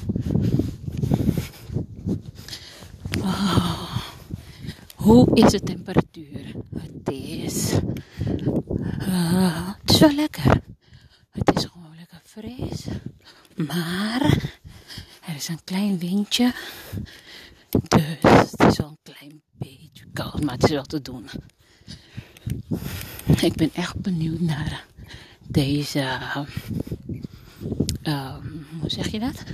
Oh. 3.18 3.96
Hoe 4.94 5.36
is 5.36 5.50
de 5.50 5.60
temperatuur? 5.60 6.54
Het 6.74 7.08
is. 7.14 7.72
Uh, 8.98 9.68
het 9.80 9.90
is 9.90 9.98
wel 10.00 10.14
lekker. 10.14 10.62
Het 11.30 11.56
is 11.56 11.64
gewoon 11.64 11.96
lekker 11.96 12.20
fris. 12.24 12.84
Maar 13.66 14.50
er 15.26 15.34
is 15.34 15.48
een 15.48 15.64
klein 15.64 15.98
windje. 15.98 16.52
Dus 17.88 18.50
het 18.50 18.64
is 18.70 18.76
wel 18.76 18.88
een 18.88 18.98
klein 19.02 19.42
maar 20.44 20.54
het 20.54 20.64
is 20.64 20.70
wel 20.70 20.84
te 20.84 21.02
doen. 21.02 21.26
Ik 23.40 23.54
ben 23.54 23.70
echt 23.74 24.00
benieuwd 24.00 24.40
naar 24.40 24.84
deze. 25.46 26.18
Uh, 28.02 28.36
hoe 28.80 28.90
zeg 28.90 29.08
je 29.08 29.18
dat? 29.18 29.44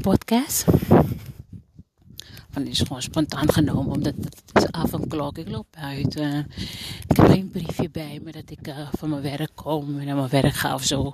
Podcast. 0.00 0.64
Want 2.50 2.68
is 2.68 2.80
gewoon 2.80 3.02
spontaan 3.02 3.52
genomen, 3.52 3.94
omdat 3.94 4.14
het 4.20 4.42
is 4.52 4.70
avondklok. 4.70 5.38
Ik 5.38 5.48
loop 5.48 5.66
buiten. 5.70 6.46
Ik 7.08 7.16
heb 7.16 7.26
geen 7.26 7.50
briefje 7.50 7.90
bij 7.90 8.20
me 8.24 8.32
dat 8.32 8.50
ik 8.50 8.68
uh, 8.68 8.88
van 8.92 9.08
mijn 9.08 9.22
werk 9.22 9.50
kom 9.54 9.98
en 9.98 10.06
naar 10.06 10.16
mijn 10.16 10.28
werk 10.28 10.54
ga 10.54 10.74
of 10.74 10.84
zo. 10.84 11.12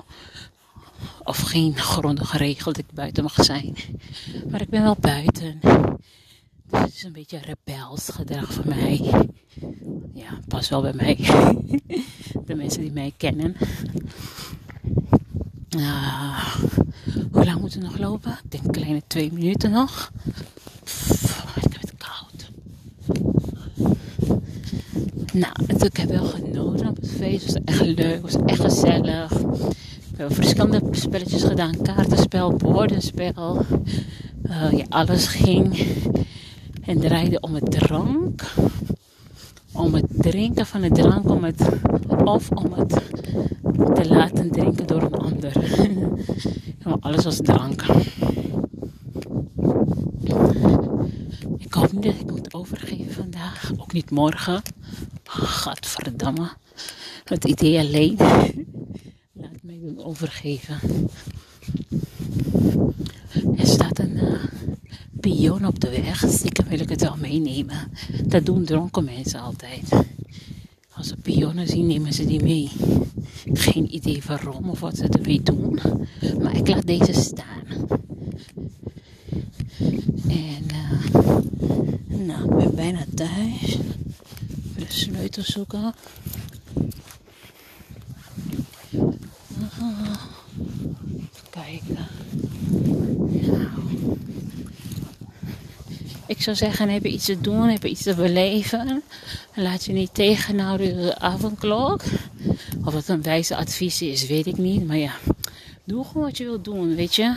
Of 1.25 1.38
geen 1.38 1.77
grondige 1.77 2.37
regel 2.37 2.73
dat 2.73 2.79
ik 2.79 2.93
buiten 2.95 3.23
mag 3.23 3.45
zijn. 3.45 3.75
Maar 4.51 4.61
ik 4.61 4.69
ben 4.69 4.83
wel 4.83 4.97
buiten. 5.01 5.61
Dus 6.70 6.80
het 6.80 6.94
is 6.94 7.02
een 7.02 7.12
beetje 7.12 7.38
rebels 7.38 8.09
gedrag 8.09 8.52
van 8.52 8.68
mij. 8.68 9.11
Ja, 10.14 10.38
pas 10.48 10.68
wel 10.68 10.80
bij 10.80 10.92
mij. 10.92 11.16
De 12.46 12.54
mensen 12.54 12.83
die 12.83 12.92
mij 12.92 13.12
kennen. 13.16 13.56
Uh, 15.76 16.54
hoe 17.33 17.44
lang 17.44 17.61
moeten 17.61 17.80
we 17.80 17.87
nog 17.87 17.98
lopen? 17.98 18.38
Ik 18.44 18.50
denk 18.50 18.64
een 18.64 18.70
kleine 18.70 19.02
twee 19.06 19.33
minuten 19.33 19.70
nog. 19.70 20.12
Ik 21.54 21.72
heb 21.72 21.80
het 21.80 21.94
koud. 21.96 22.50
Nou, 25.33 25.85
ik 25.85 25.96
heb 25.96 26.09
wel 26.09 26.24
genoten 26.24 26.88
op 26.88 26.96
het 26.96 27.11
feest. 27.11 27.54
Het 27.54 27.62
was 27.64 27.78
echt 27.78 27.96
leuk, 27.96 28.12
het 28.12 28.20
was 28.20 28.37
echt 28.46 28.61
gezellig. 28.61 29.28
We 29.30 30.16
hebben 30.16 30.37
verschillende 30.37 30.83
spelletjes 30.90 31.42
gedaan. 31.42 31.83
Kaartenspel, 31.83 32.59
woordenspel. 32.59 33.66
Uh, 34.42 34.72
ja, 34.72 34.85
alles 34.88 35.26
ging 35.26 35.76
en 36.90 37.00
draaide 37.00 37.40
om 37.40 37.55
het 37.55 37.70
drank. 37.70 38.55
Om 39.72 39.94
het 39.94 40.07
drinken 40.09 40.66
van 40.66 40.83
het 40.83 40.94
drank. 40.94 41.29
Om 41.29 41.44
het, 41.44 41.68
of 42.24 42.50
om 42.50 42.72
het 42.72 42.88
te 43.94 44.09
laten 44.09 44.50
drinken 44.50 44.87
door 44.87 45.03
een 45.03 45.14
ander. 45.14 45.53
ja, 46.85 46.96
alles 47.00 47.24
was 47.24 47.37
drank. 47.37 47.85
Ik 51.59 51.72
hoop 51.72 51.92
niet 51.92 52.03
dat 52.03 52.14
ik 52.14 52.31
moet 52.31 52.55
overgeven 52.55 53.12
vandaag. 53.12 53.72
Ook 53.76 53.92
niet 53.92 54.11
morgen. 54.11 54.62
Gadverdamme. 55.24 56.48
Het 57.24 57.44
idee 57.44 57.79
alleen. 57.79 58.16
Laat 59.33 59.62
mij 59.62 59.79
doen 59.83 60.05
overgeven. 60.05 60.79
Er 63.57 63.66
staat 63.66 63.98
pion 65.20 65.66
op 65.66 65.80
de 65.80 65.90
weg. 65.90 66.24
Stiekem 66.28 66.68
wil 66.68 66.80
ik 66.80 66.88
het 66.88 67.00
wel 67.00 67.16
meenemen. 67.16 67.90
Dat 68.24 68.46
doen 68.46 68.64
dronken 68.64 69.04
mensen 69.04 69.40
altijd. 69.40 69.88
Als 70.92 71.09
ze 71.09 71.16
pionnen 71.16 71.66
zien, 71.66 71.87
nemen 71.87 72.12
ze 72.12 72.26
die 72.26 72.42
mee. 72.42 72.70
Geen 73.52 73.94
idee 73.94 74.22
waarom 74.26 74.70
of 74.70 74.80
wat 74.80 74.96
ze 74.96 75.09
ermee 75.09 75.42
doen. 75.42 75.78
Maar 76.42 76.56
ik 76.56 76.68
laat 76.68 76.87
deze 76.87 77.12
staan. 77.12 77.88
En 80.28 80.66
uh, 80.72 81.16
nou, 82.26 82.50
ik 82.50 82.56
ben 82.56 82.74
bijna 82.74 83.04
thuis. 83.14 83.78
De 84.76 84.85
sleutel 84.88 85.42
zoeken. 85.42 85.94
Uh, 88.90 90.16
kijken. 91.50 91.94
Nou. 91.94 93.80
Ik 96.40 96.46
zou 96.46 96.57
zeggen, 96.57 96.88
heb 96.88 97.05
je 97.05 97.11
iets 97.11 97.24
te 97.24 97.40
doen, 97.40 97.68
heb 97.68 97.83
je 97.83 97.88
iets 97.88 98.03
te 98.03 98.14
beleven. 98.14 99.03
Laat 99.55 99.85
je 99.85 99.92
niet 99.92 100.14
tegenhouden 100.14 100.96
door 100.96 101.05
de 101.05 101.18
avondklok. 101.18 102.03
Of 102.85 102.94
het 102.94 103.09
een 103.09 103.22
wijze 103.22 103.57
advies 103.57 104.03
is, 104.03 104.26
weet 104.26 104.46
ik 104.46 104.57
niet. 104.57 104.87
Maar 104.87 104.96
ja, 104.96 105.12
doe 105.85 106.05
gewoon 106.05 106.22
wat 106.22 106.37
je 106.37 106.44
wilt 106.44 106.64
doen, 106.64 106.94
weet 106.94 107.14
je. 107.14 107.37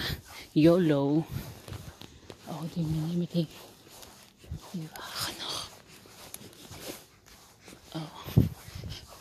YOLO. 0.52 1.26
Oh, 2.46 2.62
die 2.74 2.86
meneer 2.86 3.18
met 3.18 3.32
die, 3.32 3.48
die 4.72 4.88
wagen 4.96 5.34
nog. 5.39 5.70
Oh, 7.92 8.36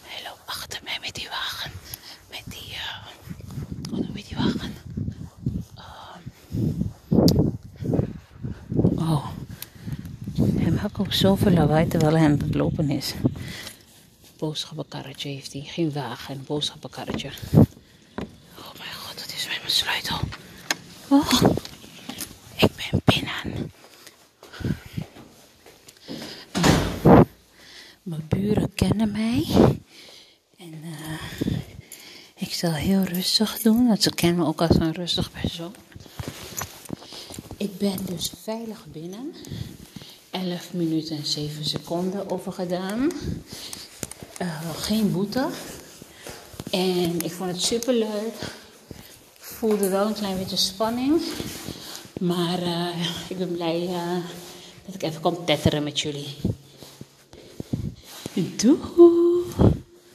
hij 0.02 0.22
loopt 0.24 0.42
achter 0.46 0.80
mij 0.84 0.98
met 1.00 1.14
die 1.14 1.28
wagen. 1.28 1.70
Met 2.30 2.42
die, 2.44 2.72
uh, 2.72 3.98
oh, 3.98 4.14
met 4.14 4.26
die 4.28 4.36
wagen. 4.36 4.74
Uh, 5.76 6.16
oh. 9.10 9.26
Hij 10.82 10.90
maakt 10.90 11.06
ook 11.06 11.14
zoveel 11.14 11.52
lawaai 11.52 11.86
terwijl 11.86 12.16
hij 12.16 12.24
aan 12.24 12.38
het 12.38 12.54
lopen 12.54 12.90
is. 12.90 13.14
Boodschappenkarretje 14.38 15.28
heeft 15.28 15.52
hij. 15.52 15.62
Geen 15.62 15.92
wagen, 15.92 16.34
een 16.34 16.44
boodschappenkarretje. 16.46 17.30
Oh 18.58 18.72
mijn 18.78 18.94
god, 18.94 19.18
dat 19.18 19.32
is 19.36 19.46
mijn 19.46 19.60
sleutel. 19.70 20.18
Oh, 21.08 21.42
ik 22.56 22.70
ben 22.76 23.00
binnen. 23.04 23.72
Mijn 28.02 28.24
buren 28.28 28.74
kennen 28.74 29.12
mij. 29.12 29.46
En 30.58 30.74
uh, 30.84 31.56
ik 32.34 32.52
zal 32.52 32.72
heel 32.72 33.02
rustig 33.02 33.60
doen, 33.60 33.86
want 33.86 34.02
ze 34.02 34.14
kennen 34.14 34.38
me 34.38 34.46
ook 34.46 34.60
als 34.60 34.76
een 34.76 34.92
rustig 34.92 35.30
persoon. 35.40 35.74
Ik 37.56 37.78
ben 37.78 38.06
dus 38.06 38.32
veilig 38.42 38.86
binnen. 38.92 39.34
11 40.50 40.72
minuten 40.72 41.16
en 41.16 41.26
7 41.26 41.64
seconden 41.64 42.30
over 42.30 42.52
gedaan. 42.52 43.10
Eh, 44.38 44.70
geen 44.76 45.12
boete. 45.12 45.48
En 46.70 47.20
ik 47.20 47.32
vond 47.32 47.50
het 47.50 47.62
super 47.62 47.94
leuk. 47.94 48.34
Voelde 49.38 49.88
wel 49.88 50.06
een 50.06 50.14
klein 50.14 50.38
beetje 50.38 50.56
spanning. 50.56 51.22
Maar 52.20 52.62
eh, 52.62 53.06
ik 53.28 53.38
ben 53.38 53.52
blij 53.52 53.88
eh, 53.88 54.16
dat 54.86 54.94
ik 54.94 55.02
even 55.02 55.20
kon 55.20 55.44
tetteren 55.44 55.82
met 55.82 56.00
jullie. 56.00 56.36
Doei! 58.32 59.31